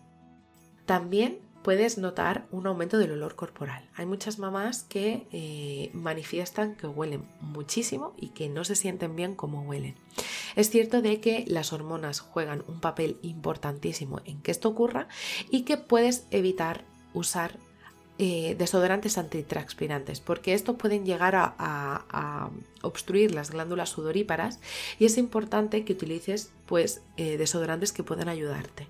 También 0.86 1.38
puedes 1.62 1.98
notar 1.98 2.46
un 2.50 2.66
aumento 2.66 2.98
del 2.98 3.12
olor 3.12 3.36
corporal. 3.36 3.88
Hay 3.94 4.06
muchas 4.06 4.38
mamás 4.38 4.82
que 4.82 5.26
eh, 5.30 5.90
manifiestan 5.92 6.74
que 6.74 6.86
huelen 6.86 7.24
muchísimo 7.40 8.14
y 8.16 8.28
que 8.28 8.48
no 8.48 8.64
se 8.64 8.76
sienten 8.76 9.14
bien 9.16 9.34
como 9.34 9.62
huelen. 9.62 9.94
Es 10.56 10.70
cierto 10.70 11.02
de 11.02 11.20
que 11.20 11.44
las 11.46 11.72
hormonas 11.72 12.20
juegan 12.20 12.64
un 12.66 12.80
papel 12.80 13.18
importantísimo 13.22 14.20
en 14.24 14.40
que 14.42 14.50
esto 14.50 14.68
ocurra 14.68 15.08
y 15.50 15.62
que 15.62 15.76
puedes 15.76 16.26
evitar 16.30 16.84
usar 17.12 17.58
eh, 18.22 18.54
desodorantes 18.58 19.16
antitranspirantes, 19.16 20.20
porque 20.20 20.52
estos 20.52 20.76
pueden 20.76 21.06
llegar 21.06 21.34
a, 21.36 22.50
obstruir 22.82 23.34
las 23.34 23.50
glándulas 23.50 23.88
sudoríparas 23.88 24.58
y 24.98 25.06
es 25.06 25.16
importante 25.16 25.86
que 25.86 25.94
utilices 25.94 26.50
pues, 26.66 27.00
eh, 27.16 27.38
desodorantes 27.38 27.92
que 27.92 28.02
puedan 28.02 28.28
ayudarte. 28.28 28.88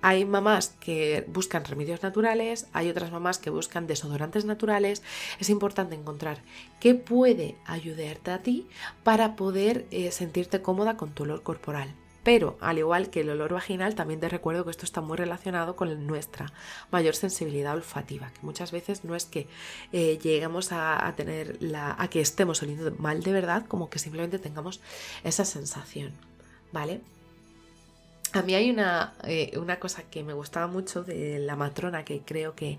Hay 0.00 0.24
mamás 0.24 0.76
que 0.80 1.26
buscan 1.28 1.66
remedios 1.66 2.02
naturales, 2.02 2.68
hay 2.72 2.88
otras 2.88 3.12
mamás 3.12 3.36
que 3.36 3.50
buscan 3.50 3.86
desodorantes 3.86 4.46
naturales. 4.46 5.02
Es 5.38 5.50
importante 5.50 5.94
encontrar 5.94 6.40
qué 6.80 6.94
puede 6.94 7.56
ayudarte 7.66 8.30
a 8.30 8.42
ti 8.42 8.66
para 9.04 9.36
poder 9.36 9.84
eh, 9.90 10.10
sentirte 10.10 10.62
cómoda 10.62 10.96
con 10.96 11.12
tu 11.12 11.24
olor 11.24 11.42
corporal. 11.42 11.94
Pero, 12.26 12.58
al 12.60 12.76
igual 12.76 13.08
que 13.08 13.20
el 13.20 13.30
olor 13.30 13.52
vaginal, 13.52 13.94
también 13.94 14.18
te 14.18 14.28
recuerdo 14.28 14.64
que 14.64 14.72
esto 14.72 14.84
está 14.84 15.00
muy 15.00 15.16
relacionado 15.16 15.76
con 15.76 16.08
nuestra 16.08 16.52
mayor 16.90 17.14
sensibilidad 17.14 17.76
olfativa, 17.76 18.32
que 18.32 18.40
muchas 18.42 18.72
veces 18.72 19.04
no 19.04 19.14
es 19.14 19.26
que 19.26 19.46
eh, 19.92 20.18
lleguemos 20.20 20.72
a, 20.72 21.14
tener 21.16 21.62
la, 21.62 21.94
a 21.96 22.08
que 22.08 22.20
estemos 22.20 22.60
oliendo 22.64 22.90
mal 22.98 23.22
de 23.22 23.30
verdad, 23.30 23.64
como 23.66 23.90
que 23.90 24.00
simplemente 24.00 24.40
tengamos 24.40 24.80
esa 25.22 25.44
sensación, 25.44 26.14
¿vale? 26.72 27.00
A 28.36 28.42
mí 28.42 28.54
hay 28.54 28.70
una, 28.70 29.14
eh, 29.24 29.56
una, 29.56 29.80
cosa 29.80 30.02
que 30.02 30.22
me 30.22 30.34
gustaba 30.34 30.66
mucho 30.66 31.02
de 31.02 31.38
la 31.38 31.56
matrona, 31.56 32.04
que 32.04 32.20
creo 32.20 32.54
que, 32.54 32.78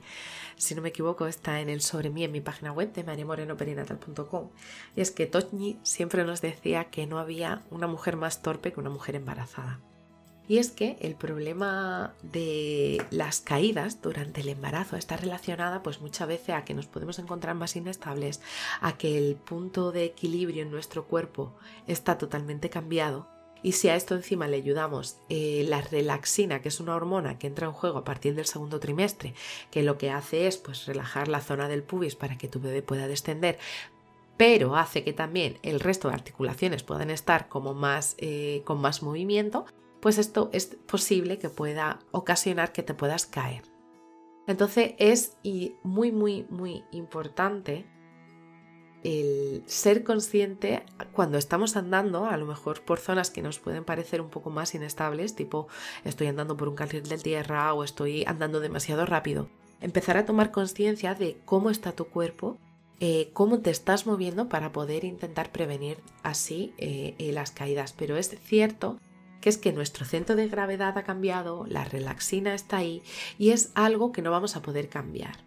si 0.55 0.75
no 0.75 0.83
me 0.83 0.89
equivoco, 0.89 1.25
está 1.25 1.61
en 1.61 1.69
el 1.69 1.81
sobre 1.81 2.11
mí 2.11 2.23
en 2.23 2.31
mi 2.31 2.41
página 2.41 2.71
web 2.71 2.93
de 2.93 3.03
mariamorenoperinatal.com. 3.03 4.49
Y 4.95 5.01
es 5.01 5.09
que 5.09 5.25
Toñi 5.25 5.79
siempre 5.81 6.23
nos 6.25 6.41
decía 6.41 6.85
que 6.91 7.07
no 7.07 7.17
había 7.17 7.63
una 7.71 7.87
mujer 7.87 8.17
más 8.17 8.43
torpe 8.43 8.71
que 8.71 8.79
una 8.79 8.91
mujer 8.91 9.15
embarazada. 9.15 9.79
Y 10.47 10.59
es 10.59 10.69
que 10.69 10.95
el 11.01 11.15
problema 11.15 12.13
de 12.21 13.03
las 13.09 13.41
caídas 13.41 13.99
durante 13.99 14.41
el 14.41 14.49
embarazo 14.49 14.95
está 14.95 15.17
relacionada 15.17 15.81
pues 15.81 16.01
muchas 16.01 16.27
veces 16.27 16.49
a 16.49 16.65
que 16.65 16.75
nos 16.75 16.85
podemos 16.85 17.17
encontrar 17.17 17.55
más 17.55 17.75
inestables, 17.75 18.41
a 18.79 18.95
que 18.95 19.17
el 19.17 19.35
punto 19.35 19.91
de 19.91 20.05
equilibrio 20.05 20.61
en 20.61 20.69
nuestro 20.69 21.05
cuerpo 21.05 21.55
está 21.87 22.19
totalmente 22.19 22.69
cambiado 22.69 23.36
y 23.63 23.73
si 23.73 23.89
a 23.89 23.95
esto 23.95 24.15
encima 24.15 24.47
le 24.47 24.57
ayudamos 24.57 25.17
eh, 25.29 25.65
la 25.67 25.81
relaxina, 25.81 26.61
que 26.61 26.69
es 26.69 26.79
una 26.79 26.95
hormona 26.95 27.37
que 27.37 27.47
entra 27.47 27.67
en 27.67 27.73
juego 27.73 27.99
a 27.99 28.03
partir 28.03 28.35
del 28.35 28.45
segundo 28.45 28.79
trimestre, 28.79 29.33
que 29.71 29.83
lo 29.83 29.97
que 29.97 30.11
hace 30.11 30.47
es 30.47 30.57
pues 30.57 30.85
relajar 30.85 31.27
la 31.27 31.41
zona 31.41 31.67
del 31.67 31.83
pubis 31.83 32.15
para 32.15 32.37
que 32.37 32.47
tu 32.47 32.59
bebé 32.59 32.81
pueda 32.81 33.07
descender, 33.07 33.57
pero 34.37 34.75
hace 34.75 35.03
que 35.03 35.13
también 35.13 35.57
el 35.63 35.79
resto 35.79 36.09
de 36.09 36.13
articulaciones 36.13 36.83
puedan 36.83 37.09
estar 37.09 37.49
como 37.49 37.73
más, 37.73 38.15
eh, 38.19 38.61
con 38.65 38.79
más 38.79 39.01
movimiento, 39.01 39.65
pues 39.99 40.19
esto 40.19 40.49
es 40.53 40.77
posible 40.87 41.39
que 41.39 41.49
pueda 41.49 41.99
ocasionar 42.11 42.71
que 42.71 42.83
te 42.83 42.93
puedas 42.93 43.25
caer. 43.25 43.63
Entonces 44.45 44.93
es 44.97 45.37
muy, 45.83 46.11
muy, 46.11 46.45
muy 46.49 46.83
importante 46.91 47.85
el 49.03 49.63
ser 49.67 50.03
consciente 50.03 50.83
cuando 51.13 51.37
estamos 51.37 51.77
andando, 51.77 52.25
a 52.25 52.37
lo 52.37 52.45
mejor 52.45 52.81
por 52.81 52.99
zonas 52.99 53.29
que 53.29 53.41
nos 53.41 53.59
pueden 53.59 53.83
parecer 53.83 54.21
un 54.21 54.29
poco 54.29 54.49
más 54.49 54.75
inestables, 54.75 55.35
tipo 55.35 55.67
estoy 56.03 56.27
andando 56.27 56.57
por 56.57 56.67
un 56.67 56.75
carril 56.75 57.03
de 57.03 57.17
tierra 57.17 57.73
o 57.73 57.83
estoy 57.83 58.23
andando 58.25 58.59
demasiado 58.59 59.05
rápido, 59.05 59.49
empezar 59.81 60.17
a 60.17 60.25
tomar 60.25 60.51
conciencia 60.51 61.15
de 61.15 61.37
cómo 61.45 61.69
está 61.69 61.91
tu 61.91 62.05
cuerpo, 62.05 62.57
eh, 62.99 63.29
cómo 63.33 63.59
te 63.59 63.69
estás 63.69 64.07
moviendo 64.07 64.49
para 64.49 64.71
poder 64.71 65.03
intentar 65.03 65.51
prevenir 65.51 65.99
así 66.23 66.73
eh, 66.77 67.13
eh, 67.19 67.31
las 67.31 67.51
caídas. 67.51 67.93
Pero 67.93 68.17
es 68.17 68.35
cierto 68.41 68.99
que 69.39 69.49
es 69.49 69.57
que 69.57 69.71
nuestro 69.71 70.03
centro 70.03 70.35
de 70.35 70.47
gravedad 70.47 70.97
ha 70.97 71.03
cambiado, 71.03 71.65
la 71.67 71.85
relaxina 71.85 72.55
está 72.55 72.77
ahí 72.77 73.03
y 73.37 73.51
es 73.51 73.71
algo 73.75 74.11
que 74.11 74.23
no 74.23 74.31
vamos 74.31 74.55
a 74.55 74.63
poder 74.63 74.89
cambiar. 74.89 75.37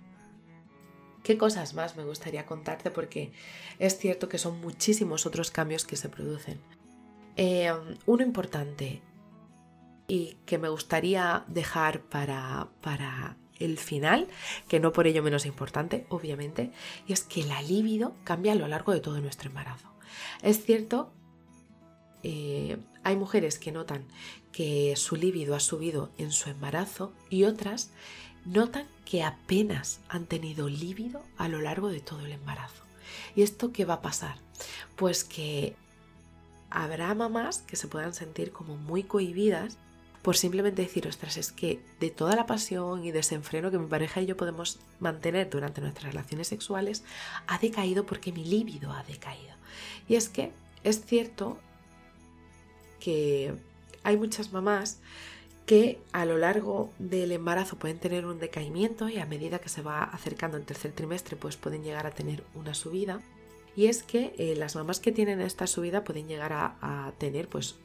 ¿Qué 1.22 1.36
cosas 1.36 1.74
más 1.74 1.96
me 1.96 2.04
gustaría 2.04 2.46
contarte? 2.46 2.90
Porque 2.90 3.32
es 3.78 3.98
cierto 3.98 4.28
que 4.28 4.38
son 4.38 4.60
muchísimos 4.60 5.26
otros 5.26 5.50
cambios 5.50 5.84
que 5.84 5.96
se 5.96 6.08
producen. 6.08 6.60
Eh, 7.36 7.72
uno 8.06 8.22
importante 8.22 9.02
y 10.08 10.36
que 10.46 10.58
me 10.58 10.68
gustaría 10.68 11.44
dejar 11.46 12.02
para, 12.02 12.68
para 12.80 13.36
el 13.58 13.78
final, 13.78 14.26
que 14.66 14.80
no 14.80 14.92
por 14.92 15.06
ello 15.06 15.22
menos 15.22 15.46
importante, 15.46 16.06
obviamente, 16.08 16.72
y 17.06 17.12
es 17.12 17.22
que 17.22 17.44
la 17.44 17.62
libido 17.62 18.16
cambia 18.24 18.52
a 18.52 18.56
lo 18.56 18.66
largo 18.66 18.92
de 18.92 19.00
todo 19.00 19.20
nuestro 19.20 19.50
embarazo. 19.50 19.88
Es 20.42 20.64
cierto, 20.64 21.12
eh, 22.22 22.78
hay 23.04 23.16
mujeres 23.16 23.58
que 23.58 23.72
notan 23.72 24.06
que 24.52 24.94
su 24.96 25.16
libido 25.16 25.54
ha 25.54 25.60
subido 25.60 26.10
en 26.18 26.32
su 26.32 26.50
embarazo 26.50 27.12
y 27.28 27.44
otras 27.44 27.92
notan 28.44 28.86
que 29.04 29.22
apenas 29.22 30.00
han 30.08 30.26
tenido 30.26 30.68
líbido 30.68 31.22
a 31.36 31.48
lo 31.48 31.60
largo 31.60 31.88
de 31.88 32.00
todo 32.00 32.24
el 32.24 32.32
embarazo. 32.32 32.82
¿Y 33.34 33.42
esto 33.42 33.72
qué 33.72 33.84
va 33.84 33.94
a 33.94 34.02
pasar? 34.02 34.36
Pues 34.96 35.24
que 35.24 35.74
habrá 36.70 37.14
mamás 37.14 37.58
que 37.62 37.76
se 37.76 37.88
puedan 37.88 38.14
sentir 38.14 38.52
como 38.52 38.76
muy 38.76 39.02
cohibidas 39.02 39.76
por 40.22 40.36
simplemente 40.36 40.82
decir, 40.82 41.06
ostras, 41.06 41.38
es 41.38 41.50
que 41.50 41.80
de 41.98 42.10
toda 42.10 42.36
la 42.36 42.46
pasión 42.46 43.04
y 43.04 43.10
desenfreno 43.10 43.70
que 43.70 43.78
mi 43.78 43.86
pareja 43.86 44.20
y 44.20 44.26
yo 44.26 44.36
podemos 44.36 44.78
mantener 44.98 45.48
durante 45.48 45.80
nuestras 45.80 46.12
relaciones 46.12 46.48
sexuales, 46.48 47.04
ha 47.46 47.58
decaído 47.58 48.04
porque 48.04 48.30
mi 48.30 48.44
líbido 48.44 48.92
ha 48.92 49.02
decaído. 49.04 49.54
Y 50.08 50.16
es 50.16 50.28
que 50.28 50.52
es 50.84 51.04
cierto 51.06 51.58
que 52.98 53.54
hay 54.02 54.18
muchas 54.18 54.52
mamás 54.52 54.98
que 55.70 56.00
a 56.10 56.24
lo 56.24 56.36
largo 56.36 56.90
del 56.98 57.30
embarazo 57.30 57.76
pueden 57.78 58.00
tener 58.00 58.26
un 58.26 58.40
decaimiento 58.40 59.08
y 59.08 59.18
a 59.18 59.24
medida 59.24 59.60
que 59.60 59.68
se 59.68 59.82
va 59.82 60.02
acercando 60.02 60.56
el 60.56 60.64
tercer 60.64 60.90
trimestre 60.90 61.36
pues 61.36 61.56
pueden 61.56 61.84
llegar 61.84 62.08
a 62.08 62.10
tener 62.10 62.42
una 62.56 62.74
subida. 62.74 63.20
Y 63.76 63.86
es 63.86 64.02
que 64.02 64.34
eh, 64.36 64.56
las 64.56 64.74
mamás 64.74 64.98
que 64.98 65.12
tienen 65.12 65.40
esta 65.40 65.68
subida 65.68 66.02
pueden 66.02 66.26
llegar 66.26 66.52
a, 66.52 67.12
tener 67.18 67.46
pues 67.46 67.76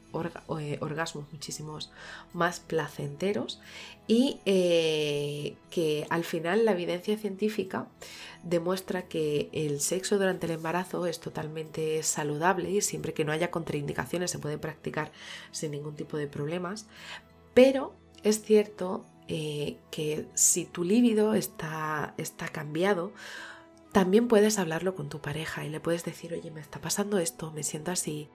eh, 0.58 0.78
orgasmos 0.80 1.26
muchísimos 1.32 1.92
más 2.32 2.58
placenteros 2.58 3.60
y 4.08 4.40
eh, 4.46 5.54
que 5.70 6.08
al 6.10 6.24
final 6.24 6.64
la 6.64 6.72
evidencia 6.72 7.16
científica 7.16 7.86
demuestra 8.42 9.02
que 9.02 9.48
el 9.52 9.80
sexo 9.80 10.18
durante 10.18 10.46
el 10.46 10.52
embarazo 10.54 11.06
es 11.06 11.20
totalmente 11.20 12.02
saludable 12.02 12.68
y 12.68 12.80
siempre 12.80 13.14
que 13.14 13.24
no 13.24 13.30
haya 13.30 13.52
contraindicaciones 13.52 14.32
se 14.32 14.40
puede 14.40 14.58
practicar 14.58 15.12
sin 15.52 15.70
ningún 15.70 15.94
tipo 15.94 16.16
de 16.16 16.26
problemas 16.26 16.86
pero 17.56 17.94
es 18.22 18.42
cierto 18.42 19.06
eh, 19.28 19.78
que 19.90 20.28
si 20.34 20.66
tu 20.66 20.84
líbido 20.84 21.32
está, 21.32 22.12
está 22.18 22.48
cambiado, 22.48 23.14
también 23.92 24.28
puedes 24.28 24.58
hablarlo 24.58 24.94
con 24.94 25.08
tu 25.08 25.22
pareja 25.22 25.64
y 25.64 25.70
le 25.70 25.80
puedes 25.80 26.04
decir, 26.04 26.34
oye, 26.34 26.50
me 26.50 26.60
está 26.60 26.82
pasando 26.82 27.16
esto, 27.16 27.52
me 27.52 27.62
siento 27.62 27.92
así, 27.92 28.28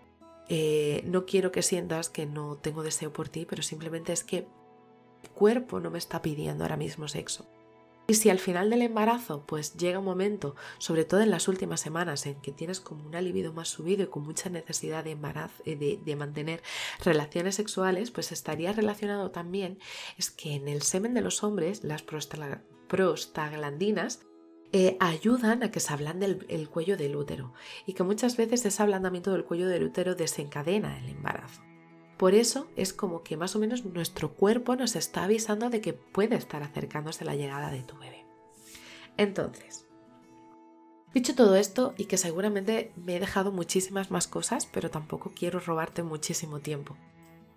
eh, 0.49 1.03
no 1.05 1.27
quiero 1.27 1.51
que 1.51 1.61
sientas 1.61 2.09
que 2.09 2.25
no 2.25 2.55
tengo 2.55 2.81
deseo 2.81 3.13
por 3.13 3.29
ti, 3.29 3.45
pero 3.47 3.61
simplemente 3.61 4.11
es 4.11 4.23
que 4.23 4.47
el 5.21 5.29
cuerpo 5.29 5.79
no 5.79 5.91
me 5.91 5.99
está 5.99 6.23
pidiendo 6.23 6.63
ahora 6.63 6.77
mismo 6.77 7.07
sexo. 7.07 7.45
Y 8.11 8.15
si 8.15 8.29
al 8.29 8.39
final 8.39 8.69
del 8.69 8.81
embarazo 8.81 9.45
pues 9.45 9.77
llega 9.77 9.99
un 9.99 10.03
momento, 10.03 10.57
sobre 10.79 11.05
todo 11.05 11.21
en 11.21 11.31
las 11.31 11.47
últimas 11.47 11.79
semanas, 11.79 12.25
en 12.25 12.41
que 12.41 12.51
tienes 12.51 12.81
como 12.81 13.05
un 13.05 13.11
libido 13.23 13.53
más 13.53 13.69
subido 13.69 14.03
y 14.03 14.07
con 14.07 14.23
mucha 14.23 14.49
necesidad 14.49 15.05
de, 15.05 15.11
embarazo, 15.11 15.63
eh, 15.63 15.97
de, 16.03 16.15
mantener 16.17 16.61
relaciones 17.05 17.55
sexuales, 17.55 18.11
pues 18.11 18.33
estaría 18.33 18.73
relacionado 18.73 19.31
también 19.31 19.79
es 20.17 20.29
que 20.29 20.55
en 20.55 20.67
el 20.67 20.81
semen 20.81 21.13
de 21.13 21.21
los 21.21 21.41
hombres 21.41 21.85
las 21.85 22.01
prostaglandinas 22.01 24.19
eh, 24.73 24.97
ayudan 24.99 25.63
a 25.63 25.71
que 25.71 25.79
se 25.79 25.93
ablande 25.93 26.37
el, 26.49 26.67
cuello 26.67 26.97
del 26.97 27.15
útero 27.15 27.53
y 27.85 27.93
que 27.93 28.03
muchas 28.03 28.35
veces 28.35 28.65
ese 28.65 28.83
ablandamiento 28.83 29.31
del 29.31 29.45
cuello 29.45 29.69
del 29.69 29.85
útero 29.85 30.15
desencadena 30.15 30.99
el 30.99 31.07
embarazo. 31.07 31.61
Por 32.21 32.35
eso 32.35 32.67
es 32.75 32.93
como 32.93 33.23
que 33.23 33.35
más 33.35 33.55
o 33.55 33.59
menos 33.59 33.83
nuestro 33.83 34.35
cuerpo 34.35 34.75
nos 34.75 34.95
está 34.95 35.23
avisando 35.23 35.71
de 35.71 35.81
que 35.81 35.93
puede 35.93 36.35
estar 36.35 36.61
acercándose 36.61 37.25
la 37.25 37.33
llegada 37.33 37.71
de 37.71 37.81
tu 37.81 37.97
bebé. 37.97 38.27
Entonces, 39.17 39.87
dicho 41.15 41.33
todo 41.33 41.55
esto 41.55 41.95
y 41.97 42.05
que 42.05 42.17
seguramente 42.17 42.91
me 42.95 43.15
he 43.15 43.19
dejado 43.19 43.51
muchísimas 43.51 44.11
más 44.11 44.27
cosas, 44.27 44.67
pero 44.67 44.91
tampoco 44.91 45.31
quiero 45.35 45.59
robarte 45.59 46.03
muchísimo 46.03 46.59
tiempo. 46.59 46.95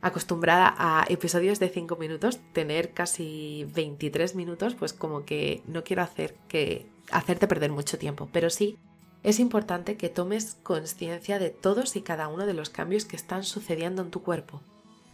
Acostumbrada 0.00 0.74
a 0.78 1.04
episodios 1.10 1.60
de 1.60 1.68
5 1.68 1.96
minutos, 1.96 2.40
tener 2.54 2.94
casi 2.94 3.66
23 3.74 4.34
minutos, 4.34 4.74
pues 4.76 4.94
como 4.94 5.26
que 5.26 5.62
no 5.66 5.84
quiero 5.84 6.00
hacer 6.00 6.36
que 6.48 6.86
hacerte 7.10 7.46
perder 7.46 7.70
mucho 7.70 7.98
tiempo, 7.98 8.30
pero 8.32 8.48
sí 8.48 8.78
es 9.24 9.40
importante 9.40 9.96
que 9.96 10.10
tomes 10.10 10.58
conciencia 10.62 11.38
de 11.38 11.48
todos 11.48 11.96
y 11.96 12.02
cada 12.02 12.28
uno 12.28 12.44
de 12.44 12.52
los 12.52 12.68
cambios 12.68 13.06
que 13.06 13.16
están 13.16 13.42
sucediendo 13.42 14.02
en 14.02 14.10
tu 14.10 14.22
cuerpo. 14.22 14.60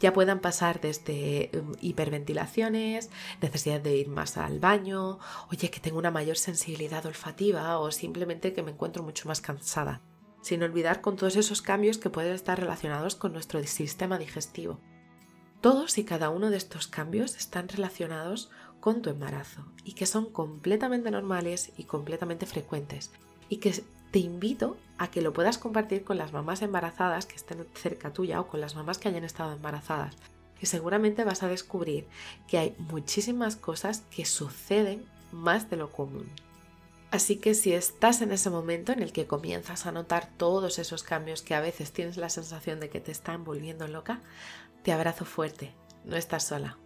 Ya 0.01 0.13
puedan 0.13 0.41
pasar 0.41 0.81
desde 0.81 1.51
um, 1.55 1.75
hiperventilaciones, 1.81 3.09
necesidad 3.41 3.81
de 3.81 3.97
ir 3.97 4.09
más 4.09 4.37
al 4.37 4.59
baño, 4.59 5.21
oye 5.51 5.71
que 5.71 5.79
tengo 5.79 5.99
una 5.99 6.11
mayor 6.11 6.37
sensibilidad 6.37 7.07
olfativa 7.07 7.79
o 7.79 7.93
simplemente 7.93 8.53
que 8.53 8.63
me 8.63 8.73
encuentro 8.73 9.05
mucho 9.05 9.29
más 9.29 9.41
cansada, 9.41 10.01
sin 10.43 10.63
olvidar 10.65 11.03
con 11.03 11.17
todos 11.17 11.37
esos 11.37 11.63
cambios 11.63 11.99
que 11.99 12.11
pueden 12.11 12.35
estar 12.35 12.59
relacionados 12.59 13.15
con 13.15 13.33
nuestro 13.33 13.63
sistema 13.63 14.19
digestivo. 14.19 14.81
Todos 15.61 15.99
y 15.99 16.05
cada 16.05 16.31
uno 16.31 16.51
de 16.51 16.57
estos 16.57 16.89
cambios 16.89 17.37
están 17.37 17.69
relacionados 17.69 18.51
con 18.81 19.03
tu 19.03 19.11
embarazo 19.11 19.67
y 19.85 19.93
que 19.93 20.07
son 20.07 20.33
completamente 20.33 21.11
normales 21.11 21.73
y 21.77 21.85
completamente 21.85 22.47
frecuentes 22.47 23.11
y 23.51 23.59
que 23.59 23.85
te 24.11 24.19
invito 24.19 24.77
a 24.99 25.11
que 25.11 25.23
lo 25.23 25.33
puedas 25.33 25.59
compartir 25.59 26.05
con 26.05 26.19
las 26.19 26.33
mamás 26.33 26.63
embarazadas 26.63 27.27
que 27.27 27.37
estén 27.37 27.67
cerca 27.75 28.13
tuya 28.13 28.41
o 28.41 28.49
con 28.49 28.61
las 28.61 28.75
mamás 28.75 28.99
que 28.99 29.09
hayan 29.09 29.25
estado 29.25 29.53
embarazadas. 29.53 30.17
Y 30.61 30.67
seguramente 30.67 31.25
vas 31.25 31.43
a 31.43 31.49
descubrir 31.49 32.07
que 32.47 32.59
hay 32.59 32.75
muchísimas 32.79 33.57
cosas 33.57 34.03
que 34.11 34.27
suceden 34.27 35.05
más 35.33 35.71
de 35.71 35.77
lo 35.77 35.91
común. 35.91 36.29
Así 37.11 37.37
que 37.37 37.55
si 37.55 37.73
estás 37.73 38.21
en 38.21 38.31
ese 38.31 38.51
momento 38.51 38.93
en 38.93 39.03
el 39.03 39.13
que 39.13 39.27
comienzas 39.27 39.87
a 39.87 39.93
notar 39.93 40.29
todos 40.37 40.79
esos 40.79 41.03
cambios 41.03 41.43
que 41.43 41.55
a 41.55 41.61
veces 41.61 41.93
tienes 41.93 42.17
la 42.17 42.29
sensación 42.29 42.79
de 42.79 42.89
que 42.89 43.01
te 43.01 43.11
están 43.11 43.43
volviendo 43.43 43.89
loca, 43.89 44.21
te 44.83 44.93
abrazo 44.93 45.25
fuerte, 45.25 45.73
no 46.05 46.17
estás 46.17 46.45
sola. 46.45 46.79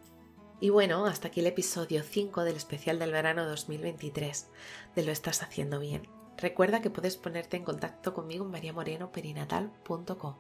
Y 0.61 0.71
bueno, 0.71 1.05
hasta 1.05 1.29
aquí 1.29 1.41
el 1.41 1.47
episodio 1.47 2.03
5 2.03 2.45
del 2.45 2.57
especial 2.57 2.99
del 2.99 3.13
verano 3.13 3.45
2023 3.45 4.47
de 4.95 5.05
Lo 5.05 5.13
estás 5.13 5.43
haciendo 5.43 5.79
bien. 5.79 6.14
Recuerda 6.37 6.83
que 6.83 6.91
puedes 6.91 7.17
ponerte 7.17 7.57
en 7.57 7.65
contacto 7.65 8.15
conmigo 8.15 8.45
en 8.45 8.51
mariamorenoperinatal.com. 8.51 10.35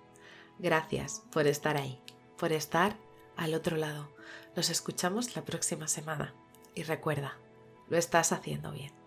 Gracias 0.58 1.22
por 1.32 1.46
estar 1.46 1.76
ahí, 1.76 2.00
por 2.38 2.52
estar 2.52 2.96
al 3.36 3.54
otro 3.54 3.76
lado. 3.76 4.10
Nos 4.56 4.70
escuchamos 4.70 5.36
la 5.36 5.44
próxima 5.44 5.88
semana. 5.88 6.34
Y 6.74 6.82
recuerda, 6.82 7.38
lo 7.88 7.96
estás 7.96 8.32
haciendo 8.32 8.72
bien. 8.72 9.03